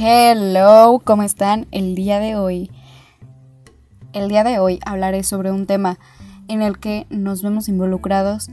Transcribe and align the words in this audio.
Hello, 0.00 1.02
¿cómo 1.02 1.24
están? 1.24 1.66
El 1.72 1.96
día 1.96 2.20
de 2.20 2.36
hoy, 2.36 2.70
el 4.12 4.28
día 4.28 4.44
de 4.44 4.60
hoy 4.60 4.78
hablaré 4.86 5.24
sobre 5.24 5.50
un 5.50 5.66
tema 5.66 5.98
en 6.46 6.62
el 6.62 6.78
que 6.78 7.08
nos 7.10 7.42
vemos 7.42 7.68
involucrados 7.68 8.48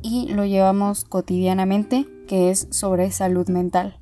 y 0.00 0.28
lo 0.28 0.44
llevamos 0.44 1.04
cotidianamente, 1.04 2.06
que 2.28 2.50
es 2.50 2.68
sobre 2.70 3.10
salud 3.10 3.48
mental. 3.48 3.98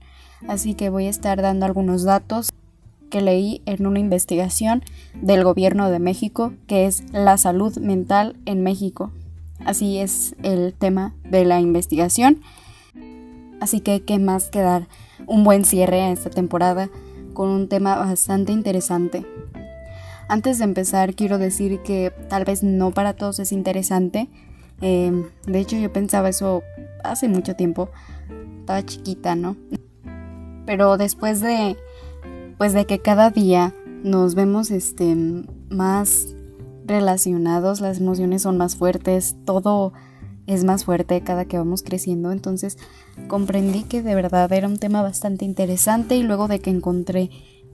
Así 0.46 0.74
que 0.74 0.90
voy 0.90 1.06
a 1.06 1.10
estar 1.10 1.40
dando 1.40 1.64
algunos 1.64 2.02
datos 2.02 2.50
que 3.08 3.22
leí 3.22 3.62
en 3.64 3.86
una 3.86 4.00
investigación 4.00 4.82
del 5.14 5.44
gobierno 5.44 5.88
de 5.88 6.00
México, 6.00 6.52
que 6.66 6.84
es 6.84 7.02
la 7.14 7.38
salud 7.38 7.78
mental 7.78 8.36
en 8.44 8.62
México. 8.62 9.10
Así 9.64 9.96
es 9.96 10.36
el 10.42 10.74
tema 10.74 11.14
de 11.24 11.46
la 11.46 11.60
investigación. 11.60 12.42
Así 13.58 13.80
que 13.80 14.02
qué 14.02 14.18
más 14.18 14.50
que 14.50 14.60
dar 14.60 14.86
un 15.26 15.44
buen 15.44 15.64
cierre 15.64 16.02
a 16.02 16.12
esta 16.12 16.30
temporada 16.30 16.88
con 17.34 17.48
un 17.48 17.68
tema 17.68 17.96
bastante 17.96 18.52
interesante. 18.52 19.26
Antes 20.28 20.58
de 20.58 20.64
empezar 20.64 21.14
quiero 21.14 21.38
decir 21.38 21.80
que 21.80 22.12
tal 22.28 22.44
vez 22.44 22.62
no 22.62 22.90
para 22.90 23.14
todos 23.14 23.38
es 23.38 23.52
interesante. 23.52 24.28
Em, 24.80 25.24
de 25.46 25.58
hecho 25.58 25.76
yo 25.76 25.92
pensaba 25.92 26.28
eso 26.28 26.62
hace 27.02 27.28
mucho 27.28 27.56
tiempo. 27.56 27.90
Estaba 28.60 28.84
chiquita, 28.84 29.34
¿no? 29.34 29.56
Pero 30.66 30.98
después 30.98 31.40
de 31.40 31.76
pues 32.58 32.72
de 32.72 32.86
que 32.86 32.98
cada 32.98 33.30
día 33.30 33.74
nos 34.02 34.34
vemos 34.34 34.70
este 34.70 35.16
más 35.70 36.26
relacionados, 36.84 37.80
las 37.80 37.98
emociones 37.98 38.42
son 38.42 38.58
más 38.58 38.76
fuertes, 38.76 39.36
todo 39.44 39.92
es 40.48 40.64
más 40.64 40.84
fuerte 40.84 41.20
cada 41.20 41.44
que 41.44 41.58
vamos 41.58 41.82
creciendo, 41.82 42.32
entonces 42.32 42.78
comprendí 43.28 43.82
que 43.84 44.02
de 44.02 44.14
verdad 44.14 44.50
era 44.52 44.66
un 44.66 44.78
tema 44.78 45.02
bastante 45.02 45.44
interesante 45.44 46.16
y 46.16 46.22
luego 46.22 46.48
de 46.48 46.58
que 46.58 46.70
encontré 46.70 47.30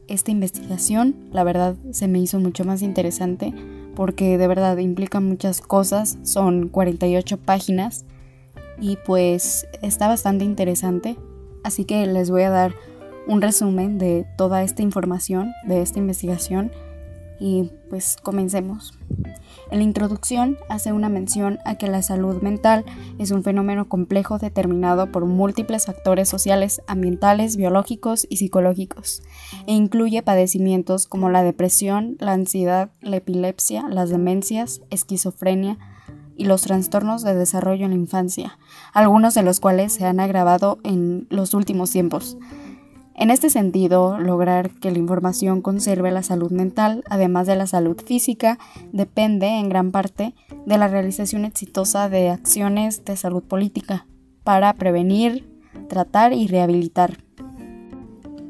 esta 0.08 0.32
investigación, 0.32 1.14
la 1.32 1.44
verdad 1.44 1.76
se 1.92 2.08
me 2.08 2.18
hizo 2.18 2.40
mucho 2.40 2.64
más 2.64 2.82
interesante 2.82 3.54
porque 3.94 4.36
de 4.38 4.48
verdad 4.48 4.76
implica 4.78 5.20
muchas 5.20 5.60
cosas, 5.60 6.18
son 6.24 6.68
48 6.68 7.38
páginas 7.38 8.04
y 8.80 8.98
pues 9.06 9.68
está 9.80 10.08
bastante 10.08 10.44
interesante, 10.44 11.16
así 11.62 11.84
que 11.84 12.04
les 12.08 12.28
voy 12.28 12.42
a 12.42 12.50
dar 12.50 12.74
un 13.28 13.40
resumen 13.40 13.98
de 13.98 14.26
toda 14.36 14.64
esta 14.64 14.82
información, 14.82 15.52
de 15.64 15.80
esta 15.80 16.00
investigación 16.00 16.72
y 17.40 17.70
pues 17.90 18.16
comencemos. 18.22 18.92
En 19.70 19.78
la 19.78 19.84
introducción 19.84 20.58
hace 20.68 20.92
una 20.92 21.08
mención 21.08 21.58
a 21.64 21.76
que 21.76 21.88
la 21.88 22.02
salud 22.02 22.42
mental 22.42 22.84
es 23.18 23.30
un 23.30 23.42
fenómeno 23.42 23.88
complejo 23.88 24.38
determinado 24.38 25.10
por 25.10 25.24
múltiples 25.24 25.86
factores 25.86 26.28
sociales, 26.28 26.82
ambientales, 26.86 27.56
biológicos 27.56 28.26
y 28.28 28.36
psicológicos, 28.36 29.22
e 29.66 29.72
incluye 29.72 30.22
padecimientos 30.22 31.06
como 31.06 31.30
la 31.30 31.42
depresión, 31.42 32.16
la 32.20 32.32
ansiedad, 32.32 32.90
la 33.00 33.16
epilepsia, 33.16 33.88
las 33.88 34.10
demencias, 34.10 34.80
esquizofrenia 34.90 35.78
y 36.36 36.44
los 36.44 36.62
trastornos 36.62 37.22
de 37.22 37.34
desarrollo 37.34 37.84
en 37.84 37.92
la 37.92 37.96
infancia, 37.96 38.58
algunos 38.92 39.34
de 39.34 39.42
los 39.42 39.60
cuales 39.60 39.92
se 39.92 40.04
han 40.04 40.20
agravado 40.20 40.78
en 40.82 41.26
los 41.30 41.54
últimos 41.54 41.90
tiempos. 41.90 42.36
En 43.16 43.30
este 43.30 43.48
sentido, 43.48 44.18
lograr 44.18 44.70
que 44.70 44.90
la 44.90 44.98
información 44.98 45.62
conserve 45.62 46.10
la 46.10 46.24
salud 46.24 46.50
mental, 46.50 47.04
además 47.08 47.46
de 47.46 47.54
la 47.54 47.66
salud 47.66 47.96
física, 48.04 48.58
depende 48.92 49.46
en 49.46 49.68
gran 49.68 49.92
parte 49.92 50.34
de 50.66 50.78
la 50.78 50.88
realización 50.88 51.44
exitosa 51.44 52.08
de 52.08 52.30
acciones 52.30 53.04
de 53.04 53.16
salud 53.16 53.44
política 53.44 54.06
para 54.42 54.74
prevenir, 54.74 55.48
tratar 55.88 56.32
y 56.32 56.48
rehabilitar. 56.48 57.18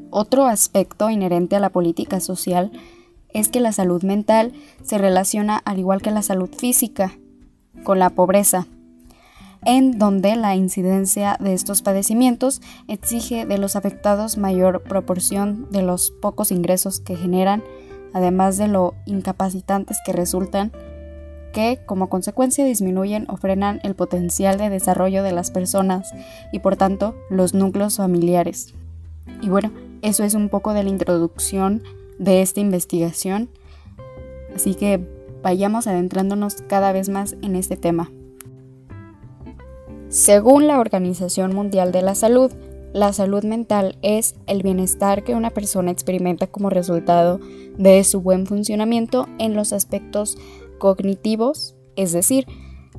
Otro 0.09 0.45
aspecto 0.45 1.09
inherente 1.11 1.55
a 1.55 1.59
la 1.59 1.69
política 1.69 2.19
social 2.19 2.71
es 3.29 3.49
que 3.49 3.59
la 3.59 3.71
salud 3.71 4.01
mental 4.01 4.53
se 4.81 4.97
relaciona, 4.97 5.57
al 5.57 5.77
igual 5.77 6.01
que 6.01 6.09
la 6.09 6.21
salud 6.21 6.49
física, 6.49 7.19
con 7.83 7.99
la 7.99 8.09
pobreza, 8.09 8.67
en 9.65 9.97
donde 9.97 10.35
la 10.35 10.55
incidencia 10.55 11.37
de 11.39 11.53
estos 11.53 11.81
padecimientos 11.81 12.61
exige 12.87 13.45
de 13.45 13.57
los 13.57 13.75
afectados 13.75 14.37
mayor 14.37 14.83
proporción 14.83 15.67
de 15.71 15.81
los 15.81 16.11
pocos 16.11 16.51
ingresos 16.51 16.99
que 16.99 17.15
generan, 17.15 17.63
además 18.13 18.57
de 18.57 18.67
lo 18.67 18.93
incapacitantes 19.05 19.97
que 20.05 20.13
resultan, 20.13 20.71
que 21.51 21.79
como 21.85 22.09
consecuencia 22.09 22.65
disminuyen 22.65 23.25
o 23.29 23.37
frenan 23.37 23.79
el 23.83 23.95
potencial 23.95 24.57
de 24.57 24.69
desarrollo 24.69 25.23
de 25.23 25.31
las 25.31 25.51
personas 25.51 26.13
y 26.51 26.59
por 26.59 26.75
tanto 26.75 27.15
los 27.29 27.53
núcleos 27.53 27.97
familiares. 27.97 28.73
Y 29.41 29.49
bueno, 29.49 29.71
eso 30.01 30.23
es 30.23 30.35
un 30.35 30.49
poco 30.49 30.73
de 30.73 30.83
la 30.83 30.89
introducción 30.89 31.81
de 32.19 32.41
esta 32.41 32.59
investigación, 32.59 33.49
así 34.55 34.75
que 34.75 35.03
vayamos 35.41 35.87
adentrándonos 35.87 36.55
cada 36.67 36.91
vez 36.91 37.09
más 37.09 37.35
en 37.41 37.55
este 37.55 37.77
tema. 37.77 38.11
Según 40.15 40.65
la 40.65 40.79
Organización 40.79 41.53
Mundial 41.53 41.91
de 41.91 42.01
la 42.01 42.15
Salud, 42.15 42.49
la 42.93 43.11
salud 43.11 43.43
mental 43.43 43.97
es 44.01 44.35
el 44.47 44.63
bienestar 44.63 45.25
que 45.25 45.35
una 45.35 45.49
persona 45.49 45.91
experimenta 45.91 46.47
como 46.47 46.69
resultado 46.69 47.41
de 47.77 48.01
su 48.05 48.21
buen 48.21 48.47
funcionamiento 48.47 49.27
en 49.39 49.55
los 49.55 49.73
aspectos 49.73 50.37
cognitivos, 50.79 51.75
es 51.97 52.13
decir, 52.13 52.47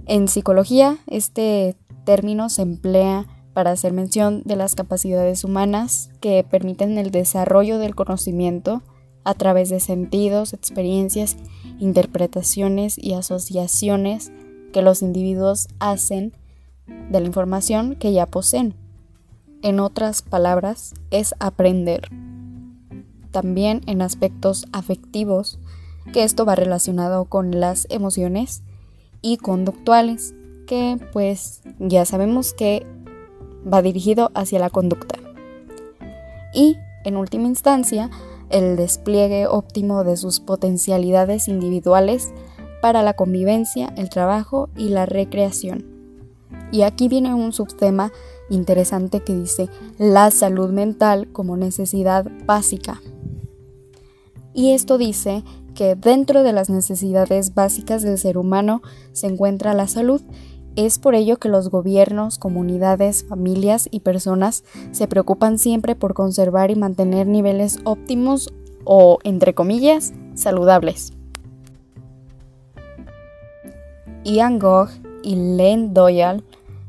en 0.04 0.28
psicología 0.28 0.99
este 1.06 1.75
término 2.04 2.50
se 2.50 2.60
emplea 2.60 3.25
para 3.54 3.71
hacer 3.71 3.94
mención 3.94 4.43
de 4.44 4.56
las 4.56 4.75
capacidades 4.75 5.43
humanas 5.43 6.10
que 6.21 6.44
permiten 6.44 6.98
el 6.98 7.10
desarrollo 7.12 7.78
del 7.78 7.94
conocimiento 7.94 8.83
a 9.25 9.33
través 9.33 9.71
de 9.71 9.81
sentidos, 9.81 10.53
experiencias, 10.53 11.38
interpretaciones 11.78 12.98
y 12.98 13.15
asociaciones 13.15 14.33
que 14.75 14.83
los 14.83 15.00
individuos 15.00 15.69
hacen 15.78 16.34
de 16.87 17.21
la 17.21 17.27
información 17.27 17.97
que 17.97 18.13
ya 18.13 18.27
poseen. 18.27 18.75
En 19.63 19.81
otras 19.81 20.23
palabras, 20.23 20.95
es 21.11 21.35
aprender. 21.39 22.09
También 23.31 23.83
en 23.87 24.03
aspectos 24.03 24.67
afectivos, 24.73 25.59
que 26.13 26.25
esto 26.25 26.45
va 26.45 26.55
relacionado 26.55 27.25
con 27.25 27.59
las 27.59 27.87
emociones, 27.91 28.63
y 29.23 29.39
conductuales, 29.39 30.35
que 30.69 30.99
pues 31.13 31.63
ya 31.81 32.05
sabemos 32.05 32.53
que 32.53 32.87
va 33.73 33.83
dirigido 33.83 34.31
hacia 34.35 34.61
la 34.61 34.71
conducta. 34.71 35.19
Y, 36.55 36.77
en 37.05 37.17
última 37.17 37.49
instancia, 37.49 38.11
el 38.51 38.77
despliegue 38.77 39.49
óptimo 39.49 40.05
de 40.05 40.17
sus 40.17 40.39
potencialidades 40.39 41.49
individuales 41.49 42.33
para 42.81 43.03
la 43.03 43.15
convivencia, 43.15 43.93
el 43.97 44.11
trabajo 44.11 44.69
y 44.77 44.91
la 44.91 45.07
recreación. 45.07 45.96
Y 46.73 46.83
aquí 46.83 47.09
viene 47.09 47.34
un 47.34 47.53
subtema 47.53 48.12
interesante 48.51 49.21
que 49.21 49.34
dice 49.34 49.69
la 49.99 50.31
salud 50.31 50.71
mental 50.71 51.29
como 51.33 51.57
necesidad 51.57 52.27
básica. 52.47 53.01
Y 54.55 54.73
esto 54.73 54.99
dice 54.99 55.45
que 55.75 55.95
dentro 55.95 56.43
de 56.43 56.53
las 56.53 56.71
necesidades 56.71 57.55
básicas 57.55 58.03
del 58.03 58.19
ser 58.19 58.39
humano 58.39 58.83
se 59.12 59.27
encuentra 59.27 59.75
la 59.75 59.87
salud. 59.87 60.23
Es 60.75 60.99
por 60.99 61.15
ello 61.15 61.37
que 61.37 61.49
los 61.49 61.69
gobiernos, 61.71 62.39
comunidades, 62.39 63.25
familias 63.25 63.89
y 63.91 64.01
personas 64.01 64.65
se 64.93 65.07
preocupan 65.09 65.59
siempre 65.59 65.95
por 65.95 66.15
conservar 66.15 66.71
y 66.71 66.77
mantener 66.77 67.27
niveles 67.27 67.78
óptimos 67.84 68.53
o, 68.84 69.19
entre 69.25 69.55
comillas, 69.55 70.13
saludables. 70.34 71.13
Ian 74.25 74.59
Gogh 74.59 74.89
y 75.22 75.37
Len 75.37 75.94
Doyle 75.94 76.43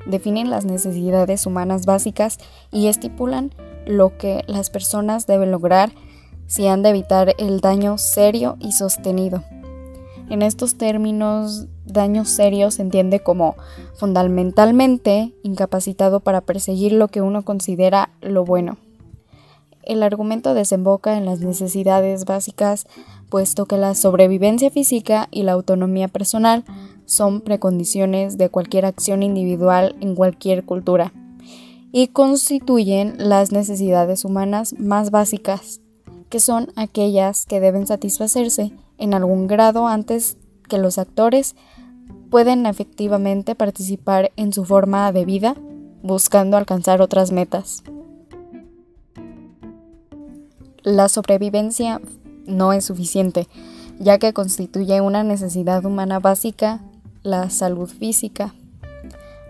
definen 0.06 0.50
las 0.50 0.66
necesidades 0.66 1.46
humanas 1.46 1.86
básicas 1.86 2.38
y 2.72 2.88
estipulan 2.88 3.52
lo 3.86 4.18
que 4.18 4.44
las 4.48 4.70
personas 4.70 5.28
deben 5.28 5.52
lograr 5.52 5.92
si 6.48 6.68
han 6.68 6.82
de 6.82 6.90
evitar 6.90 7.36
el 7.38 7.60
daño 7.60 7.98
serio 7.98 8.58
y 8.60 8.72
sostenido. 8.72 9.44
En 10.30 10.42
estos 10.42 10.76
términos, 10.76 11.68
daño 11.86 12.26
serio 12.26 12.72
se 12.72 12.82
entiende 12.82 13.22
como 13.22 13.56
fundamentalmente 13.96 15.34
incapacitado 15.44 16.20
para 16.20 16.42
perseguir 16.42 16.94
lo 16.94 17.08
que 17.08 17.22
uno 17.22 17.44
considera 17.44 18.10
lo 18.22 18.44
bueno. 18.44 18.78
El 19.84 20.04
argumento 20.04 20.54
desemboca 20.54 21.18
en 21.18 21.26
las 21.26 21.40
necesidades 21.40 22.26
básicas, 22.26 22.88
puesto 23.30 23.68
que 23.68 23.78
la 23.78 23.96
sobrevivencia 23.96 24.70
física 24.70 25.30
y 25.32 25.44
la 25.44 25.54
autonomía 25.54 26.10
personal 26.10 26.66
son 27.08 27.42
precondiciones 27.42 28.38
de 28.38 28.50
cualquier 28.50 28.86
acción 28.86 29.24
individual 29.24 29.96
en 30.02 30.14
cualquier 30.14 30.64
cultura 30.66 31.12
y 31.92 32.10
constituyen 32.10 33.16
las 33.18 33.52
necesidades 33.52 34.26
humanas 34.26 34.76
más 34.78 35.10
básicas, 35.10 35.82
que 36.30 36.40
son 36.40 36.72
aquellas 36.76 37.48
que 37.48 37.60
deben 37.60 37.88
satisfacerse 37.88 38.74
en 39.00 39.14
algún 39.16 39.48
grado 39.48 39.88
antes 39.88 40.38
que 40.70 40.78
los 40.78 41.00
actores 41.00 41.56
pueden 42.30 42.66
efectivamente 42.66 43.56
participar 43.56 44.32
en 44.36 44.54
su 44.54 44.66
forma 44.66 45.12
de 45.12 45.26
vida 45.26 45.56
buscando 46.04 46.58
alcanzar 46.58 47.02
otras 47.02 47.32
metas. 47.32 47.84
La 50.84 51.10
sobrevivencia 51.10 52.02
no 52.46 52.74
es 52.74 52.86
suficiente, 52.86 53.48
ya 54.00 54.20
que 54.20 54.34
constituye 54.34 55.02
una 55.02 55.24
necesidad 55.24 55.84
humana 55.86 56.20
básica, 56.20 56.82
la 57.28 57.50
salud 57.50 57.90
física. 57.90 58.56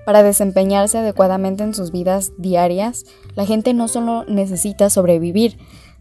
Para 0.06 0.24
desempeñarse 0.24 0.98
adecuadamente 0.98 1.64
en 1.64 1.74
sus 1.74 1.92
vidas 1.92 2.32
diarias, 2.38 3.06
la 3.36 3.46
gente 3.46 3.74
no 3.74 3.88
solo 3.88 4.24
necesita 4.26 4.90
sobrevivir, 4.90 5.58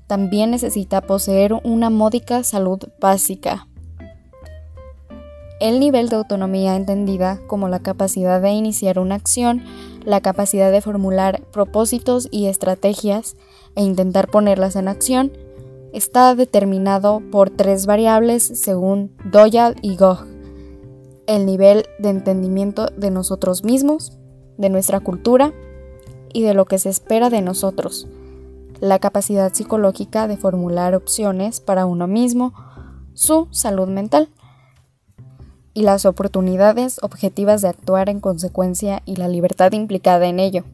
también 0.06 0.50
necesita 0.50 1.00
poseer 1.00 1.52
una 1.64 1.90
módica 1.90 2.44
salud 2.44 2.78
básica. 3.00 3.66
El 5.58 5.80
nivel 5.80 6.08
de 6.08 6.16
autonomía 6.16 6.76
entendida 6.76 7.40
como 7.46 7.68
la 7.68 7.80
capacidad 7.80 8.40
de 8.42 8.50
iniciar 8.50 8.98
una 8.98 9.14
acción, 9.14 9.64
la 10.04 10.20
capacidad 10.20 10.70
de 10.70 10.82
formular 10.82 11.42
propósitos 11.50 12.28
y 12.30 12.46
estrategias 12.46 13.36
e 13.74 13.82
intentar 13.82 14.28
ponerlas 14.28 14.76
en 14.76 14.86
acción, 14.86 15.32
está 15.92 16.34
determinado 16.34 17.22
por 17.32 17.48
tres 17.48 17.86
variables 17.86 18.44
según 18.44 19.16
Doyle 19.24 19.74
y 19.80 19.96
Gogh. 19.96 20.35
El 21.26 21.44
nivel 21.44 21.86
de 21.98 22.10
entendimiento 22.10 22.86
de 22.96 23.10
nosotros 23.10 23.64
mismos, 23.64 24.16
de 24.58 24.70
nuestra 24.70 25.00
cultura 25.00 25.52
y 26.32 26.42
de 26.42 26.54
lo 26.54 26.66
que 26.66 26.78
se 26.78 26.88
espera 26.88 27.30
de 27.30 27.42
nosotros, 27.42 28.06
la 28.80 28.98
capacidad 28.98 29.52
psicológica 29.52 30.28
de 30.28 30.36
formular 30.36 30.94
opciones 30.94 31.60
para 31.60 31.86
uno 31.86 32.06
mismo, 32.06 32.52
su 33.14 33.48
salud 33.50 33.88
mental 33.88 34.28
y 35.74 35.82
las 35.82 36.06
oportunidades 36.06 36.98
objetivas 37.02 37.62
de 37.62 37.68
actuar 37.68 38.08
en 38.08 38.20
consecuencia 38.20 39.02
y 39.04 39.16
la 39.16 39.28
libertad 39.28 39.72
implicada 39.72 40.26
en 40.26 40.40
ello. 40.40 40.64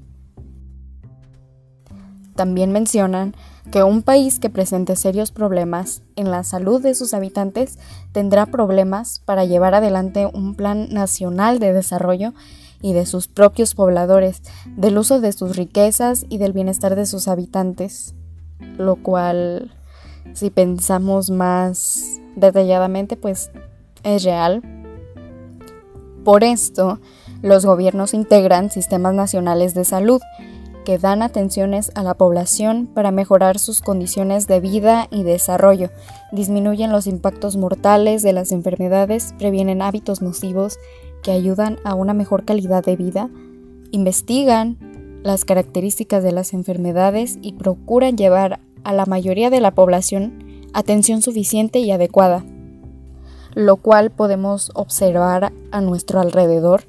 También 2.34 2.72
mencionan 2.72 3.34
que 3.70 3.82
un 3.82 4.02
país 4.02 4.38
que 4.38 4.50
presente 4.50 4.96
serios 4.96 5.30
problemas 5.30 6.02
en 6.16 6.30
la 6.30 6.44
salud 6.44 6.82
de 6.82 6.94
sus 6.94 7.14
habitantes 7.14 7.78
tendrá 8.12 8.46
problemas 8.46 9.20
para 9.24 9.44
llevar 9.44 9.74
adelante 9.74 10.28
un 10.32 10.54
plan 10.54 10.88
nacional 10.90 11.58
de 11.58 11.72
desarrollo 11.72 12.34
y 12.80 12.92
de 12.92 13.06
sus 13.06 13.28
propios 13.28 13.74
pobladores, 13.74 14.42
del 14.76 14.98
uso 14.98 15.20
de 15.20 15.32
sus 15.32 15.56
riquezas 15.56 16.26
y 16.28 16.38
del 16.38 16.52
bienestar 16.52 16.96
de 16.96 17.06
sus 17.06 17.28
habitantes, 17.28 18.14
lo 18.76 18.96
cual, 18.96 19.72
si 20.34 20.50
pensamos 20.50 21.30
más 21.30 22.20
detalladamente, 22.34 23.16
pues 23.16 23.50
es 24.02 24.24
real, 24.24 24.62
por 26.24 26.44
esto, 26.44 27.00
los 27.42 27.66
gobiernos 27.66 28.14
integran 28.14 28.70
sistemas 28.70 29.14
nacionales 29.14 29.74
de 29.74 29.84
salud 29.84 30.20
que 30.84 30.98
dan 30.98 31.22
atenciones 31.22 31.92
a 31.94 32.02
la 32.02 32.14
población 32.14 32.86
para 32.86 33.10
mejorar 33.10 33.58
sus 33.58 33.80
condiciones 33.80 34.46
de 34.46 34.60
vida 34.60 35.08
y 35.10 35.22
desarrollo, 35.22 35.90
disminuyen 36.32 36.92
los 36.92 37.06
impactos 37.06 37.56
mortales 37.56 38.22
de 38.22 38.32
las 38.32 38.52
enfermedades, 38.52 39.34
previenen 39.38 39.82
hábitos 39.82 40.22
nocivos 40.22 40.78
que 41.22 41.30
ayudan 41.30 41.78
a 41.84 41.94
una 41.94 42.14
mejor 42.14 42.44
calidad 42.44 42.84
de 42.84 42.96
vida, 42.96 43.30
investigan 43.90 45.20
las 45.22 45.44
características 45.44 46.22
de 46.22 46.32
las 46.32 46.52
enfermedades 46.52 47.38
y 47.42 47.52
procuran 47.52 48.16
llevar 48.16 48.60
a 48.84 48.92
la 48.92 49.06
mayoría 49.06 49.50
de 49.50 49.60
la 49.60 49.70
población 49.70 50.62
atención 50.72 51.22
suficiente 51.22 51.78
y 51.78 51.90
adecuada 51.92 52.44
lo 53.54 53.76
cual 53.76 54.10
podemos 54.10 54.70
observar 54.74 55.52
a 55.70 55.80
nuestro 55.80 56.20
alrededor, 56.20 56.84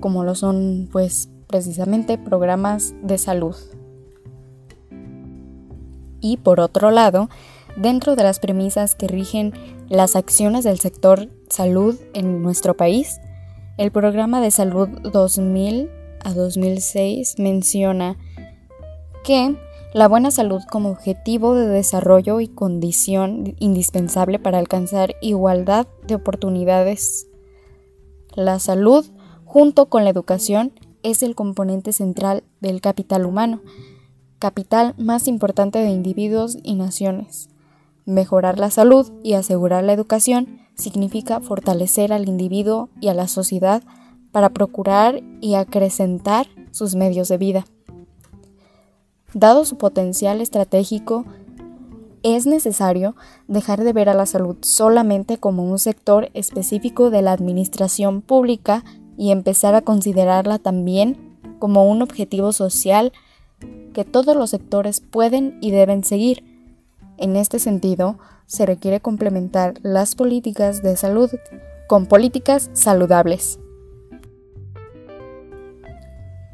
como 0.00 0.24
lo 0.24 0.34
son 0.34 0.88
pues 0.90 1.28
precisamente 1.50 2.16
programas 2.16 2.94
de 3.02 3.18
salud. 3.18 3.56
Y 6.20 6.36
por 6.36 6.60
otro 6.60 6.90
lado, 6.90 7.28
dentro 7.76 8.14
de 8.14 8.22
las 8.22 8.38
premisas 8.38 8.94
que 8.94 9.08
rigen 9.08 9.52
las 9.88 10.14
acciones 10.14 10.64
del 10.64 10.78
sector 10.78 11.28
salud 11.48 11.98
en 12.14 12.42
nuestro 12.42 12.76
país, 12.76 13.20
el 13.78 13.90
programa 13.90 14.40
de 14.40 14.50
salud 14.50 14.88
2000 14.88 15.90
a 16.22 16.34
2006 16.34 17.38
menciona 17.38 18.16
que 19.24 19.56
la 19.92 20.06
buena 20.06 20.30
salud 20.30 20.62
como 20.70 20.90
objetivo 20.90 21.54
de 21.54 21.66
desarrollo 21.66 22.40
y 22.40 22.46
condición 22.46 23.56
indispensable 23.58 24.38
para 24.38 24.58
alcanzar 24.58 25.16
igualdad 25.20 25.88
de 26.06 26.14
oportunidades. 26.14 27.26
La 28.34 28.60
salud, 28.60 29.04
junto 29.44 29.86
con 29.86 30.04
la 30.04 30.10
educación, 30.10 30.72
es 31.02 31.22
el 31.22 31.34
componente 31.34 31.92
central 31.92 32.44
del 32.60 32.80
capital 32.80 33.26
humano, 33.26 33.60
capital 34.38 34.94
más 34.98 35.28
importante 35.28 35.78
de 35.78 35.90
individuos 35.90 36.58
y 36.62 36.74
naciones. 36.74 37.48
Mejorar 38.06 38.58
la 38.58 38.70
salud 38.70 39.12
y 39.22 39.34
asegurar 39.34 39.84
la 39.84 39.92
educación 39.92 40.60
significa 40.74 41.40
fortalecer 41.40 42.12
al 42.12 42.28
individuo 42.28 42.88
y 43.00 43.08
a 43.08 43.14
la 43.14 43.28
sociedad 43.28 43.82
para 44.32 44.50
procurar 44.50 45.22
y 45.40 45.54
acrecentar 45.54 46.46
sus 46.70 46.94
medios 46.94 47.28
de 47.28 47.38
vida. 47.38 47.66
Dado 49.34 49.64
su 49.64 49.76
potencial 49.76 50.40
estratégico, 50.40 51.24
es 52.22 52.46
necesario 52.46 53.14
dejar 53.48 53.82
de 53.82 53.92
ver 53.92 54.08
a 54.08 54.14
la 54.14 54.26
salud 54.26 54.56
solamente 54.60 55.38
como 55.38 55.64
un 55.64 55.78
sector 55.78 56.30
específico 56.34 57.10
de 57.10 57.22
la 57.22 57.32
administración 57.32 58.20
pública 58.22 58.84
y 59.16 59.30
empezar 59.30 59.74
a 59.74 59.82
considerarla 59.82 60.58
también 60.58 61.38
como 61.58 61.88
un 61.88 62.02
objetivo 62.02 62.52
social 62.52 63.12
que 63.92 64.04
todos 64.04 64.36
los 64.36 64.50
sectores 64.50 65.00
pueden 65.00 65.58
y 65.60 65.70
deben 65.70 66.04
seguir. 66.04 66.44
En 67.18 67.36
este 67.36 67.58
sentido, 67.58 68.18
se 68.46 68.66
requiere 68.66 69.00
complementar 69.00 69.74
las 69.82 70.14
políticas 70.14 70.82
de 70.82 70.96
salud 70.96 71.30
con 71.86 72.06
políticas 72.06 72.70
saludables. 72.72 73.58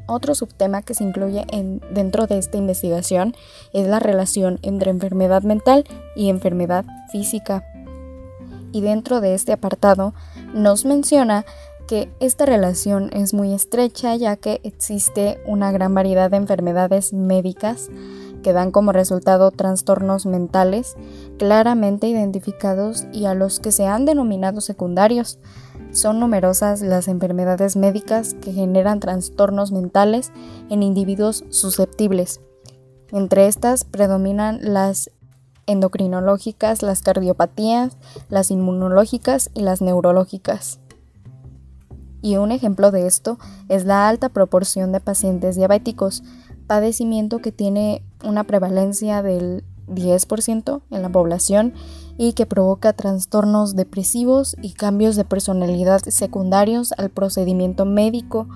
Otro 0.07 0.35
subtema 0.35 0.81
que 0.83 0.93
se 0.93 1.03
incluye 1.03 1.45
en, 1.49 1.81
dentro 1.93 2.27
de 2.27 2.37
esta 2.37 2.57
investigación 2.57 3.35
es 3.73 3.87
la 3.87 3.99
relación 3.99 4.57
entre 4.61 4.89
enfermedad 4.89 5.43
mental 5.43 5.85
y 6.15 6.29
enfermedad 6.29 6.85
física. 7.11 7.65
Y 8.71 8.81
dentro 8.81 9.19
de 9.19 9.33
este 9.33 9.51
apartado 9.51 10.13
nos 10.53 10.85
menciona 10.85 11.45
que 11.87 12.13
esta 12.19 12.45
relación 12.45 13.09
es 13.13 13.33
muy 13.33 13.53
estrecha 13.53 14.15
ya 14.15 14.35
que 14.35 14.59
existe 14.63 15.39
una 15.47 15.71
gran 15.71 15.93
variedad 15.93 16.29
de 16.29 16.37
enfermedades 16.37 17.13
médicas 17.13 17.89
que 18.43 18.53
dan 18.53 18.71
como 18.71 18.91
resultado 18.91 19.51
trastornos 19.51 20.25
mentales 20.25 20.95
claramente 21.39 22.07
identificados 22.07 23.05
y 23.11 23.25
a 23.25 23.33
los 23.33 23.59
que 23.59 23.71
se 23.71 23.87
han 23.87 24.05
denominado 24.05 24.61
secundarios, 24.61 25.39
son 25.91 26.19
numerosas 26.19 26.81
las 26.81 27.07
enfermedades 27.07 27.75
médicas 27.75 28.35
que 28.35 28.53
generan 28.53 28.99
trastornos 28.99 29.71
mentales 29.71 30.31
en 30.69 30.83
individuos 30.83 31.45
susceptibles. 31.49 32.41
Entre 33.11 33.47
estas 33.47 33.85
predominan 33.85 34.59
las 34.61 35.09
endocrinológicas, 35.65 36.81
las 36.81 37.01
cardiopatías, 37.01 37.97
las 38.29 38.51
inmunológicas 38.51 39.49
y 39.53 39.61
las 39.61 39.81
neurológicas. 39.81 40.79
Y 42.21 42.37
un 42.37 42.51
ejemplo 42.51 42.91
de 42.91 43.07
esto 43.07 43.37
es 43.69 43.85
la 43.85 44.07
alta 44.07 44.29
proporción 44.29 44.91
de 44.91 44.99
pacientes 44.99 45.55
diabéticos, 45.55 46.23
padecimiento 46.65 47.39
que 47.39 47.51
tiene 47.51 48.03
una 48.23 48.43
prevalencia 48.43 49.21
del 49.21 49.63
10% 49.87 50.81
en 50.91 51.01
la 51.01 51.09
población 51.09 51.73
y 52.17 52.33
que 52.33 52.45
provoca 52.45 52.93
trastornos 52.93 53.75
depresivos 53.75 54.55
y 54.61 54.73
cambios 54.73 55.15
de 55.15 55.23
personalidad 55.23 56.01
secundarios 56.01 56.93
al 56.97 57.09
procedimiento 57.09 57.85
médico. 57.85 58.47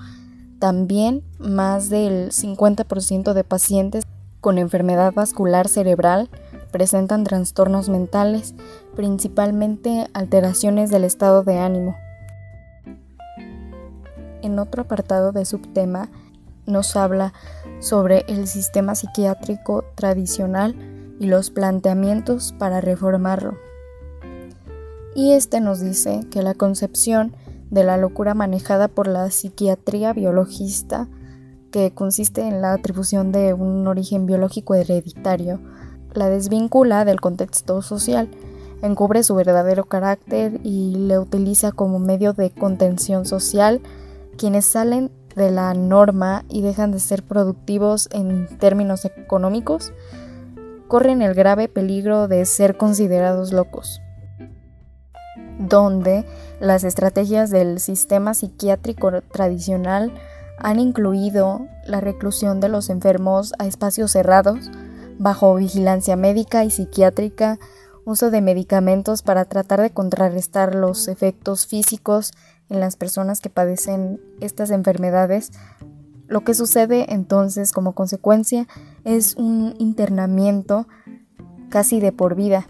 También 0.58 1.22
más 1.38 1.88
del 1.88 2.30
50% 2.30 3.32
de 3.32 3.44
pacientes 3.44 4.04
con 4.40 4.58
enfermedad 4.58 5.12
vascular 5.14 5.68
cerebral 5.68 6.28
presentan 6.72 7.24
trastornos 7.24 7.88
mentales, 7.88 8.54
principalmente 8.96 10.08
alteraciones 10.14 10.90
del 10.90 11.04
estado 11.04 11.44
de 11.44 11.58
ánimo. 11.58 11.96
En 14.42 14.58
otro 14.58 14.82
apartado 14.82 15.32
de 15.32 15.44
subtema 15.44 16.08
nos 16.66 16.96
habla 16.96 17.32
sobre 17.80 18.24
el 18.28 18.46
sistema 18.46 18.94
psiquiátrico 18.94 19.84
tradicional 19.94 20.76
y 21.18 21.26
los 21.26 21.50
planteamientos 21.50 22.52
para 22.58 22.80
reformarlo. 22.80 23.56
Y 25.14 25.32
este 25.32 25.60
nos 25.60 25.80
dice 25.80 26.26
que 26.30 26.42
la 26.42 26.54
concepción 26.54 27.34
de 27.70 27.84
la 27.84 27.96
locura 27.96 28.34
manejada 28.34 28.88
por 28.88 29.06
la 29.06 29.30
psiquiatría 29.30 30.12
biologista, 30.12 31.08
que 31.70 31.92
consiste 31.92 32.42
en 32.42 32.60
la 32.60 32.72
atribución 32.72 33.32
de 33.32 33.54
un 33.54 33.86
origen 33.86 34.26
biológico 34.26 34.74
hereditario, 34.74 35.60
la 36.12 36.28
desvincula 36.28 37.04
del 37.04 37.20
contexto 37.20 37.80
social, 37.80 38.28
encubre 38.82 39.22
su 39.22 39.34
verdadero 39.34 39.84
carácter 39.84 40.60
y 40.62 40.96
le 40.96 41.18
utiliza 41.18 41.72
como 41.72 41.98
medio 41.98 42.32
de 42.32 42.50
contención 42.50 43.24
social 43.24 43.80
quienes 44.36 44.66
salen 44.66 45.10
de 45.36 45.50
la 45.50 45.74
norma 45.74 46.44
y 46.48 46.62
dejan 46.62 46.92
de 46.92 47.00
ser 47.00 47.22
productivos 47.22 48.08
en 48.12 48.46
términos 48.58 49.04
económicos 49.04 49.92
corren 50.92 51.22
el 51.22 51.32
grave 51.32 51.68
peligro 51.68 52.28
de 52.28 52.44
ser 52.44 52.76
considerados 52.76 53.50
locos, 53.50 54.02
donde 55.58 56.26
las 56.60 56.84
estrategias 56.84 57.48
del 57.48 57.80
sistema 57.80 58.34
psiquiátrico 58.34 59.10
tradicional 59.22 60.12
han 60.58 60.78
incluido 60.78 61.66
la 61.86 62.02
reclusión 62.02 62.60
de 62.60 62.68
los 62.68 62.90
enfermos 62.90 63.54
a 63.58 63.66
espacios 63.66 64.10
cerrados, 64.10 64.70
bajo 65.18 65.54
vigilancia 65.54 66.14
médica 66.14 66.62
y 66.62 66.70
psiquiátrica, 66.70 67.58
uso 68.04 68.30
de 68.30 68.42
medicamentos 68.42 69.22
para 69.22 69.46
tratar 69.46 69.80
de 69.80 69.92
contrarrestar 69.92 70.74
los 70.74 71.08
efectos 71.08 71.66
físicos 71.66 72.32
en 72.72 72.80
las 72.80 72.96
personas 72.96 73.40
que 73.40 73.50
padecen 73.50 74.20
estas 74.40 74.70
enfermedades. 74.70 75.52
Lo 76.26 76.40
que 76.40 76.54
sucede 76.54 77.12
entonces 77.12 77.70
como 77.70 77.92
consecuencia 77.92 78.66
es 79.04 79.36
un 79.36 79.74
internamiento 79.78 80.88
casi 81.68 82.00
de 82.00 82.12
por 82.12 82.34
vida, 82.34 82.66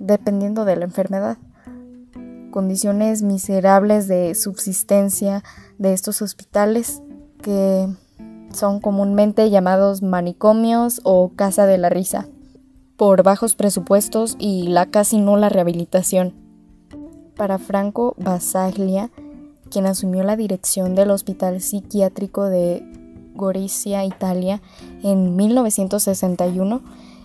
dependiendo 0.00 0.64
de 0.64 0.76
la 0.76 0.86
enfermedad. 0.86 1.36
Condiciones 2.50 3.22
miserables 3.22 4.08
de 4.08 4.34
subsistencia 4.34 5.44
de 5.78 5.92
estos 5.92 6.22
hospitales 6.22 7.02
que 7.42 7.86
son 8.52 8.80
comúnmente 8.80 9.50
llamados 9.50 10.02
manicomios 10.02 11.02
o 11.04 11.32
casa 11.36 11.66
de 11.66 11.76
la 11.76 11.90
risa, 11.90 12.26
por 12.96 13.22
bajos 13.22 13.54
presupuestos 13.54 14.36
y 14.38 14.68
la 14.68 14.86
casi 14.86 15.18
nula 15.18 15.50
rehabilitación. 15.50 16.34
Para 17.36 17.58
Franco 17.58 18.14
Basaglia, 18.16 19.10
quien 19.70 19.86
asumió 19.86 20.22
la 20.22 20.36
dirección 20.36 20.94
del 20.94 21.10
Hospital 21.10 21.60
Psiquiátrico 21.60 22.44
de 22.44 22.82
Gorizia, 23.34 24.04
Italia, 24.04 24.62
en 25.02 25.36
1961, 25.36 26.82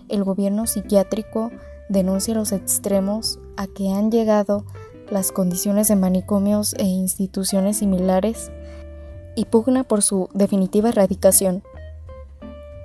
el 0.09 0.23
gobierno 0.23 0.67
psiquiátrico 0.67 1.51
denuncia 1.89 2.33
los 2.33 2.51
extremos 2.51 3.39
a 3.57 3.67
que 3.67 3.89
han 3.91 4.11
llegado 4.11 4.65
las 5.09 5.31
condiciones 5.31 5.87
de 5.87 5.95
manicomios 5.95 6.73
e 6.75 6.83
instituciones 6.83 7.77
similares 7.77 8.51
y 9.35 9.45
pugna 9.45 9.83
por 9.83 10.01
su 10.01 10.29
definitiva 10.33 10.89
erradicación. 10.89 11.63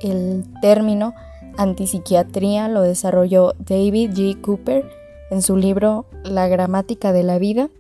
El 0.01 0.45
término 0.61 1.15
antipsiquiatría 1.57 2.69
lo 2.69 2.83
desarrolló 2.83 3.55
David 3.59 4.11
G. 4.13 4.41
Cooper 4.41 4.85
en 5.31 5.43
su 5.43 5.57
libro 5.57 6.07
La 6.25 6.49
gramática 6.49 7.13
de 7.13 7.23
la 7.23 7.39
vida, 7.39 7.71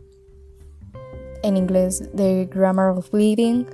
en 1.46 1.56
inglés 1.56 2.10
The 2.14 2.48
Grammar 2.52 2.90
of 2.90 3.12
Living. 3.14 3.64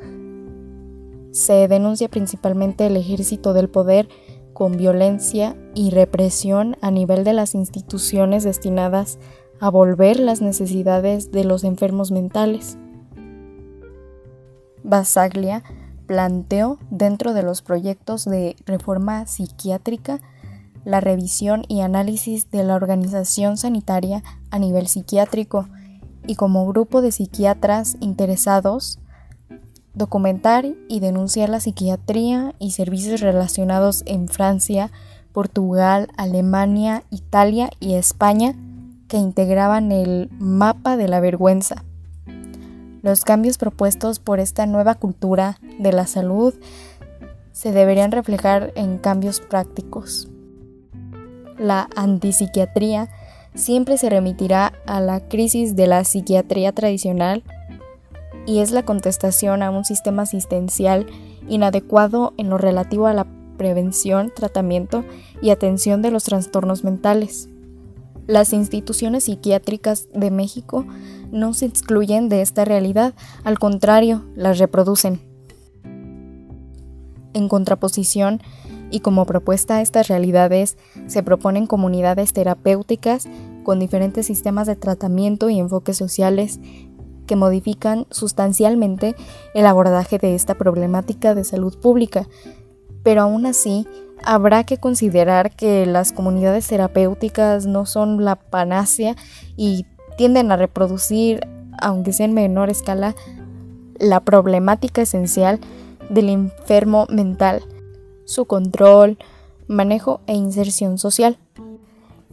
Se 1.33 1.67
denuncia 1.67 2.09
principalmente 2.09 2.87
el 2.87 2.97
ejército 2.97 3.55
del 3.55 3.71
poder 3.71 4.09
con 4.53 4.77
violencia 4.77 5.57
y 5.75 5.91
represión 5.91 6.77
a 6.83 6.91
nivel 6.91 7.25
de 7.25 7.33
las 7.33 7.55
instituciones 7.55 8.45
destinadas 8.45 9.19
a 9.59 9.71
volver 9.71 10.21
las 10.21 10.43
necesidades 10.43 11.33
de 11.33 11.45
los 11.45 11.65
enfermos 11.65 12.11
mentales. 12.11 12.77
Basaglia 14.85 15.63
planteó 16.07 16.79
dentro 16.91 17.33
de 17.33 17.43
los 17.43 17.63
proyectos 17.63 18.27
de 18.27 18.57
reforma 18.67 19.27
psiquiátrica 19.27 20.21
la 20.85 21.01
revisión 21.01 21.65
y 21.69 21.81
análisis 21.81 22.51
de 22.51 22.65
la 22.65 22.75
organización 22.75 23.57
sanitaria 23.57 24.23
a 24.51 24.59
nivel 24.59 24.89
psiquiátrico 24.89 25.69
y 26.27 26.37
como 26.37 26.67
grupo 26.67 27.03
de 27.03 27.13
psiquiatras 27.13 27.97
interesados 28.01 28.99
documentar 29.95 30.67
y 30.89 31.01
denunciar 31.01 31.49
la 31.49 31.61
psiquiatría 31.61 32.55
y 32.59 32.71
servicios 32.71 33.21
relacionados 33.21 34.03
en 34.07 34.29
Francia, 34.29 34.91
Portugal, 35.33 36.09
Alemania, 36.17 37.05
Italia 37.11 37.71
y 37.81 37.95
España 37.95 38.55
que 39.09 39.19
integraban 39.19 39.93
el 39.93 40.31
mapa 40.39 40.97
de 40.97 41.09
la 41.09 41.21
vergüenza. 41.21 41.85
Los 43.03 43.25
cambios 43.25 43.59
propuestos 43.59 44.19
por 44.19 44.41
esta 44.41 44.65
nueva 44.67 44.95
cultura 44.95 45.59
de 45.79 45.93
la 45.93 46.07
salud 46.07 46.55
se 47.53 47.73
deberían 47.73 48.13
reflejar 48.13 48.73
en 48.77 48.99
cambios 48.99 49.41
prácticos. 49.41 50.29
La 51.59 51.89
antipsiquiatría 51.97 53.11
siempre 53.55 53.99
se 53.99 54.11
remitirá 54.11 54.73
a 54.87 55.01
la 55.01 55.21
crisis 55.21 55.77
de 55.77 55.87
la 55.87 56.05
psiquiatría 56.05 56.73
tradicional 56.73 57.43
y 58.47 58.59
es 58.61 58.73
la 58.73 58.85
contestación 58.85 59.63
a 59.63 59.71
un 59.71 59.85
sistema 59.85 60.23
asistencial 60.23 61.07
inadecuado 61.49 62.35
en 62.37 62.51
lo 62.51 62.59
relativo 62.59 63.07
a 63.07 63.15
la 63.15 63.27
prevención, 63.57 64.33
tratamiento 64.35 65.05
y 65.41 65.51
atención 65.51 66.03
de 66.03 66.11
los 66.11 66.25
trastornos 66.25 66.85
mentales. 66.85 67.49
Las 68.27 68.53
instituciones 68.53 69.25
psiquiátricas 69.25 70.09
de 70.15 70.31
México 70.31 70.85
no 71.31 71.55
se 71.55 71.67
excluyen 71.67 72.29
de 72.29 72.43
esta 72.43 72.65
realidad, 72.65 73.15
al 73.45 73.59
contrario, 73.59 74.25
las 74.37 74.59
reproducen. 74.59 75.21
En 77.35 77.49
contraposición 77.49 78.41
y 78.93 79.01
como 79.01 79.25
propuesta 79.25 79.77
a 79.77 79.81
estas 79.81 80.07
realidades, 80.07 80.77
se 81.09 81.23
proponen 81.23 81.67
comunidades 81.67 82.33
terapéuticas 82.33 83.27
con 83.65 83.81
diferentes 83.81 84.27
sistemas 84.27 84.67
de 84.69 84.77
tratamiento 84.77 85.51
y 85.51 85.59
enfoques 85.59 85.97
sociales 85.97 86.61
que 87.27 87.35
modifican 87.35 88.07
sustancialmente 88.11 89.17
el 89.55 89.67
abordaje 89.67 90.19
de 90.19 90.35
esta 90.35 90.55
problemática 90.55 91.35
de 91.35 91.45
salud 91.45 91.79
pública, 91.81 92.29
pero 93.03 93.23
aún 93.23 93.47
así 93.47 93.89
habrá 94.25 94.65
que 94.65 94.77
considerar 94.77 95.55
que 95.57 95.87
las 95.87 96.13
comunidades 96.13 96.67
terapéuticas 96.67 97.67
no 97.67 97.87
son 97.87 98.25
la 98.25 98.37
panacea 98.37 99.17
y 99.57 99.87
tienden 100.17 100.53
a 100.53 100.57
reproducir, 100.57 101.47
aunque 101.81 102.13
sea 102.13 102.27
en 102.27 102.35
menor 102.35 102.71
escala, 102.71 103.15
la 103.99 104.21
problemática 104.21 105.03
esencial 105.03 105.61
del 106.11 106.29
enfermo 106.29 107.07
mental, 107.09 107.63
su 108.25 108.45
control, 108.47 109.19
manejo 109.69 110.21
e 110.27 110.35
inserción 110.35 110.99
social. 110.99 111.39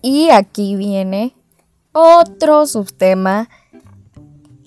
Y 0.01 0.29
aquí 0.29 0.75
viene 0.75 1.34
otro 1.91 2.65
subtema 2.65 3.50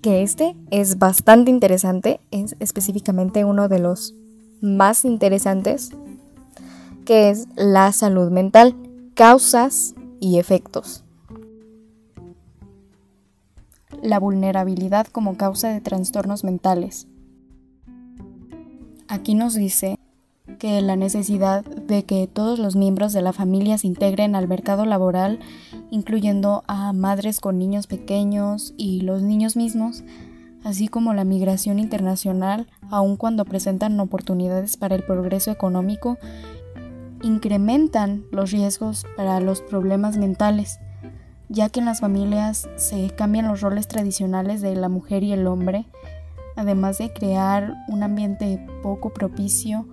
que 0.03 0.23
este 0.23 0.57
es 0.71 0.99
bastante 0.99 1.51
interesante, 1.51 2.21
es 2.31 2.57
específicamente 2.59 3.45
uno 3.45 3.69
de 3.69 3.79
los 3.79 4.15
más 4.61 5.05
interesantes 5.05 5.91
que 7.05 7.31
es 7.31 7.49
la 7.57 7.93
salud 7.93 8.31
mental, 8.31 8.77
causas 9.15 9.95
y 10.21 10.39
efectos. 10.39 11.05
La 14.03 14.19
vulnerabilidad 14.19 15.07
como 15.07 15.37
causa 15.37 15.69
de 15.69 15.81
trastornos 15.81 16.45
mentales. 16.45 17.07
Aquí 19.09 19.35
nos 19.35 19.55
dice 19.55 19.99
que 20.63 20.81
la 20.81 20.95
necesidad 20.95 21.65
de 21.65 22.05
que 22.05 22.29
todos 22.29 22.61
los 22.61 22.77
miembros 22.77 23.13
de 23.13 23.21
la 23.21 23.33
familia 23.33 23.79
se 23.79 23.89
integren 23.89 24.37
al 24.37 24.47
mercado 24.47 24.85
laboral, 24.85 25.41
incluyendo 25.91 26.63
a 26.69 26.93
madres 26.93 27.41
con 27.41 27.59
niños 27.59 27.89
pequeños 27.89 28.73
y 28.77 29.01
los 29.01 29.23
niños 29.23 29.57
mismos, 29.57 30.05
así 30.63 30.87
como 30.87 31.15
la 31.15 31.25
migración 31.25 31.81
internacional, 31.81 32.69
aun 32.93 33.17
cuando 33.17 33.45
presentan 33.45 33.99
oportunidades 33.99 34.77
para 34.77 34.95
el 34.95 35.03
progreso 35.03 35.51
económico 35.51 36.17
incrementan 37.25 38.23
los 38.31 38.53
riesgos 38.53 39.05
para 39.17 39.41
los 39.41 39.63
problemas 39.63 40.17
mentales, 40.17 40.79
ya 41.49 41.71
que 41.71 41.81
en 41.81 41.87
las 41.87 41.99
familias 41.99 42.69
se 42.77 43.11
cambian 43.11 43.49
los 43.49 43.63
roles 43.63 43.89
tradicionales 43.89 44.61
de 44.61 44.77
la 44.77 44.89
mujer 44.89 45.25
y 45.25 45.33
el 45.33 45.49
hombre, 45.49 45.87
además 46.55 46.99
de 46.99 47.13
crear 47.13 47.75
un 47.89 48.05
ambiente 48.05 48.65
poco 48.81 49.13
propicio 49.13 49.89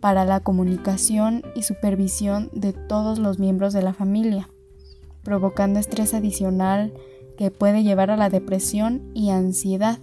para 0.00 0.24
la 0.24 0.40
comunicación 0.40 1.42
y 1.54 1.62
supervisión 1.62 2.50
de 2.52 2.72
todos 2.72 3.18
los 3.18 3.38
miembros 3.38 3.72
de 3.72 3.82
la 3.82 3.92
familia, 3.92 4.48
provocando 5.22 5.78
estrés 5.78 6.14
adicional 6.14 6.92
que 7.36 7.50
puede 7.50 7.82
llevar 7.82 8.10
a 8.10 8.16
la 8.16 8.30
depresión 8.30 9.10
y 9.14 9.30
ansiedad. 9.30 9.98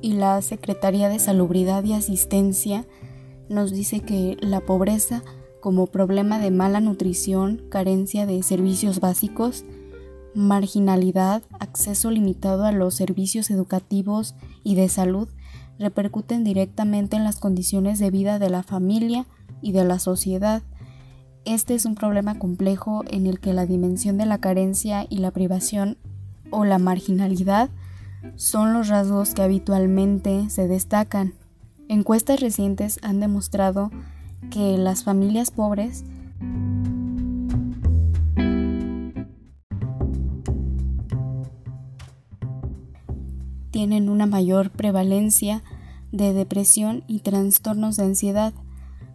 Y 0.00 0.12
la 0.12 0.42
Secretaría 0.42 1.08
de 1.08 1.18
Salubridad 1.18 1.82
y 1.84 1.94
Asistencia 1.94 2.84
nos 3.48 3.72
dice 3.72 4.00
que 4.00 4.36
la 4.40 4.60
pobreza 4.60 5.22
como 5.60 5.86
problema 5.86 6.38
de 6.38 6.50
mala 6.50 6.80
nutrición, 6.80 7.62
carencia 7.70 8.26
de 8.26 8.42
servicios 8.42 9.00
básicos, 9.00 9.64
marginalidad, 10.34 11.42
acceso 11.58 12.10
limitado 12.10 12.66
a 12.66 12.72
los 12.72 12.94
servicios 12.94 13.50
educativos 13.50 14.34
y 14.62 14.74
de 14.74 14.88
salud 14.88 15.28
repercuten 15.78 16.44
directamente 16.44 17.16
en 17.16 17.24
las 17.24 17.38
condiciones 17.38 17.98
de 17.98 18.10
vida 18.10 18.38
de 18.38 18.50
la 18.50 18.62
familia 18.62 19.26
y 19.60 19.72
de 19.72 19.84
la 19.84 19.98
sociedad. 19.98 20.62
Este 21.44 21.74
es 21.74 21.84
un 21.84 21.94
problema 21.94 22.38
complejo 22.38 23.04
en 23.08 23.26
el 23.26 23.40
que 23.40 23.52
la 23.52 23.66
dimensión 23.66 24.16
de 24.16 24.26
la 24.26 24.38
carencia 24.38 25.06
y 25.08 25.18
la 25.18 25.30
privación 25.30 25.98
o 26.50 26.64
la 26.64 26.78
marginalidad 26.78 27.70
son 28.36 28.72
los 28.72 28.88
rasgos 28.88 29.34
que 29.34 29.42
habitualmente 29.42 30.48
se 30.48 30.68
destacan. 30.68 31.34
Encuestas 31.88 32.40
recientes 32.40 32.98
han 33.02 33.20
demostrado 33.20 33.90
que 34.50 34.78
las 34.78 35.04
familias 35.04 35.50
pobres 35.50 36.04
una 43.92 44.26
mayor 44.26 44.70
prevalencia 44.70 45.62
de 46.12 46.32
depresión 46.32 47.04
y 47.06 47.20
trastornos 47.20 47.96
de 47.96 48.04
ansiedad. 48.04 48.54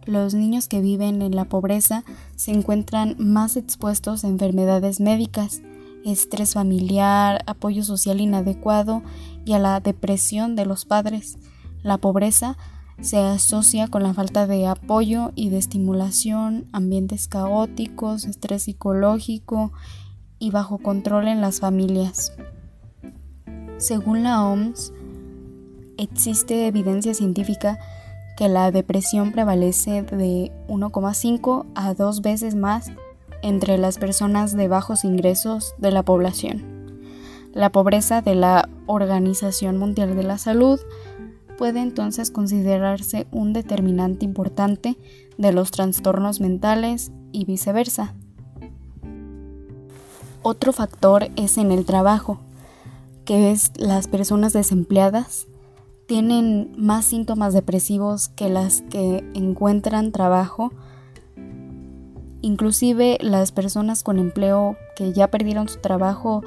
Los 0.06 0.34
niños 0.34 0.68
que 0.68 0.80
viven 0.80 1.22
en 1.22 1.34
la 1.34 1.46
pobreza 1.46 2.04
se 2.36 2.52
encuentran 2.52 3.16
más 3.18 3.56
expuestos 3.56 4.24
a 4.24 4.28
enfermedades 4.28 5.00
médicas, 5.00 5.62
estrés 6.04 6.54
familiar, 6.54 7.42
apoyo 7.46 7.82
social 7.84 8.20
inadecuado 8.20 9.02
y 9.44 9.52
a 9.52 9.58
la 9.58 9.80
depresión 9.80 10.56
de 10.56 10.66
los 10.66 10.84
padres. 10.84 11.38
La 11.82 11.98
pobreza 11.98 12.56
se 13.00 13.18
asocia 13.18 13.88
con 13.88 14.02
la 14.02 14.12
falta 14.12 14.46
de 14.46 14.66
apoyo 14.66 15.32
y 15.34 15.48
de 15.48 15.58
estimulación, 15.58 16.66
ambientes 16.72 17.28
caóticos, 17.28 18.24
estrés 18.24 18.64
psicológico 18.64 19.72
y 20.38 20.50
bajo 20.50 20.78
control 20.78 21.28
en 21.28 21.40
las 21.40 21.60
familias. 21.60 22.32
Según 23.80 24.22
la 24.24 24.44
OMS, 24.44 24.92
existe 25.96 26.66
evidencia 26.66 27.14
científica 27.14 27.78
que 28.36 28.50
la 28.50 28.70
depresión 28.70 29.32
prevalece 29.32 30.02
de 30.02 30.52
1,5 30.68 31.64
a 31.74 31.94
2 31.94 32.20
veces 32.20 32.54
más 32.54 32.92
entre 33.40 33.78
las 33.78 33.96
personas 33.96 34.54
de 34.54 34.68
bajos 34.68 35.02
ingresos 35.02 35.74
de 35.78 35.92
la 35.92 36.02
población. 36.02 36.62
La 37.54 37.72
pobreza 37.72 38.20
de 38.20 38.34
la 38.34 38.68
Organización 38.84 39.78
Mundial 39.78 40.14
de 40.14 40.24
la 40.24 40.36
Salud 40.36 40.78
puede 41.56 41.80
entonces 41.80 42.30
considerarse 42.30 43.26
un 43.30 43.54
determinante 43.54 44.26
importante 44.26 44.98
de 45.38 45.52
los 45.52 45.70
trastornos 45.70 46.42
mentales 46.42 47.12
y 47.32 47.46
viceversa. 47.46 48.14
Otro 50.42 50.74
factor 50.74 51.28
es 51.36 51.56
en 51.56 51.72
el 51.72 51.86
trabajo, 51.86 52.40
que 53.24 53.50
es 53.50 53.72
las 53.76 54.08
personas 54.08 54.52
desempleadas 54.52 55.46
tienen 56.10 56.72
más 56.76 57.04
síntomas 57.04 57.54
depresivos 57.54 58.30
que 58.30 58.48
las 58.48 58.82
que 58.82 59.24
encuentran 59.34 60.10
trabajo. 60.10 60.72
Inclusive 62.42 63.16
las 63.20 63.52
personas 63.52 64.02
con 64.02 64.18
empleo 64.18 64.76
que 64.96 65.12
ya 65.12 65.28
perdieron 65.28 65.68
su 65.68 65.78
trabajo 65.78 66.42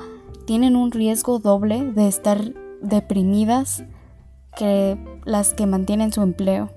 tienen 0.46 0.76
un 0.76 0.92
riesgo 0.92 1.40
doble 1.40 1.92
de 1.94 2.10
estar 2.10 2.54
deprimidas 2.82 3.86
que 4.58 4.98
las 5.24 5.54
que 5.54 5.66
mantienen 5.66 6.12
su 6.12 6.22
empleo. 6.22 6.70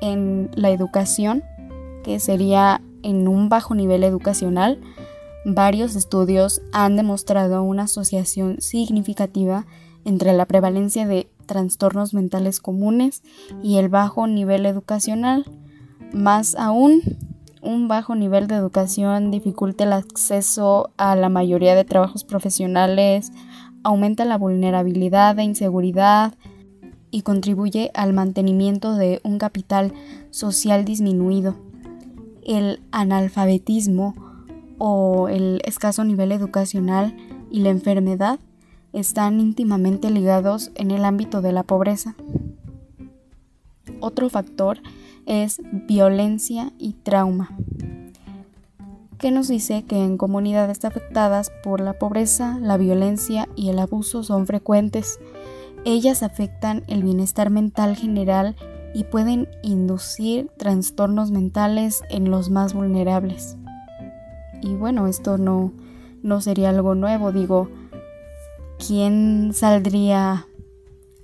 En 0.00 0.50
la 0.54 0.70
educación, 0.70 1.42
que 2.04 2.20
sería 2.20 2.80
en 3.02 3.26
un 3.26 3.48
bajo 3.48 3.74
nivel 3.74 4.04
educacional, 4.04 4.80
varios 5.44 5.96
estudios 5.96 6.62
han 6.72 6.96
demostrado 6.96 7.62
una 7.62 7.84
asociación 7.84 8.60
significativa 8.60 9.66
entre 10.04 10.32
la 10.32 10.46
prevalencia 10.46 11.06
de 11.06 11.30
trastornos 11.46 12.14
mentales 12.14 12.60
comunes 12.60 13.22
y 13.62 13.76
el 13.76 13.88
bajo 13.88 14.26
nivel 14.26 14.66
educacional. 14.66 15.44
Más 16.12 16.54
aún, 16.54 17.02
un 17.62 17.88
bajo 17.88 18.14
nivel 18.14 18.46
de 18.46 18.54
educación 18.54 19.30
dificulta 19.30 19.84
el 19.84 19.92
acceso 19.92 20.90
a 20.96 21.16
la 21.16 21.28
mayoría 21.28 21.74
de 21.74 21.84
trabajos 21.84 22.24
profesionales, 22.24 23.32
aumenta 23.82 24.24
la 24.24 24.38
vulnerabilidad 24.38 25.38
e 25.38 25.44
inseguridad 25.44 26.34
y 27.10 27.22
contribuye 27.22 27.90
al 27.94 28.12
mantenimiento 28.12 28.94
de 28.94 29.20
un 29.24 29.38
capital 29.38 29.92
social 30.30 30.84
disminuido. 30.84 31.56
El 32.44 32.80
analfabetismo 32.92 34.14
o 34.82 35.28
el 35.28 35.60
escaso 35.64 36.04
nivel 36.04 36.32
educacional 36.32 37.14
y 37.50 37.60
la 37.60 37.68
enfermedad 37.68 38.40
están 38.94 39.38
íntimamente 39.38 40.10
ligados 40.10 40.72
en 40.74 40.90
el 40.90 41.04
ámbito 41.04 41.42
de 41.42 41.52
la 41.52 41.62
pobreza. 41.64 42.16
Otro 44.00 44.30
factor 44.30 44.78
es 45.26 45.60
violencia 45.86 46.72
y 46.78 46.94
trauma, 46.94 47.50
que 49.18 49.30
nos 49.30 49.48
dice 49.48 49.84
que 49.84 50.02
en 50.02 50.16
comunidades 50.16 50.82
afectadas 50.86 51.52
por 51.62 51.82
la 51.82 51.92
pobreza, 51.92 52.58
la 52.58 52.78
violencia 52.78 53.50
y 53.54 53.68
el 53.68 53.78
abuso 53.78 54.22
son 54.22 54.46
frecuentes. 54.46 55.20
Ellas 55.84 56.22
afectan 56.22 56.84
el 56.88 57.02
bienestar 57.02 57.50
mental 57.50 57.96
general 57.96 58.56
y 58.94 59.04
pueden 59.04 59.46
inducir 59.62 60.50
trastornos 60.56 61.30
mentales 61.32 62.02
en 62.08 62.30
los 62.30 62.48
más 62.48 62.72
vulnerables. 62.72 63.58
Y 64.62 64.74
bueno, 64.74 65.06
esto 65.06 65.38
no, 65.38 65.72
no 66.22 66.40
sería 66.40 66.70
algo 66.70 66.94
nuevo, 66.94 67.32
digo, 67.32 67.68
¿quién 68.84 69.52
saldría 69.54 70.46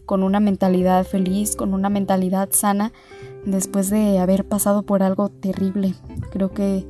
con 0.05 0.22
una 0.22 0.40
mentalidad 0.40 1.05
feliz, 1.05 1.57
con 1.57 1.75
una 1.75 1.90
mentalidad 1.90 2.49
sana 2.53 2.92
después 3.44 3.90
de 3.90 4.18
haber 4.18 4.46
pasado 4.46 4.83
por 4.83 5.03
algo 5.03 5.29
terrible? 5.29 5.94
Creo 6.31 6.53
que 6.53 6.87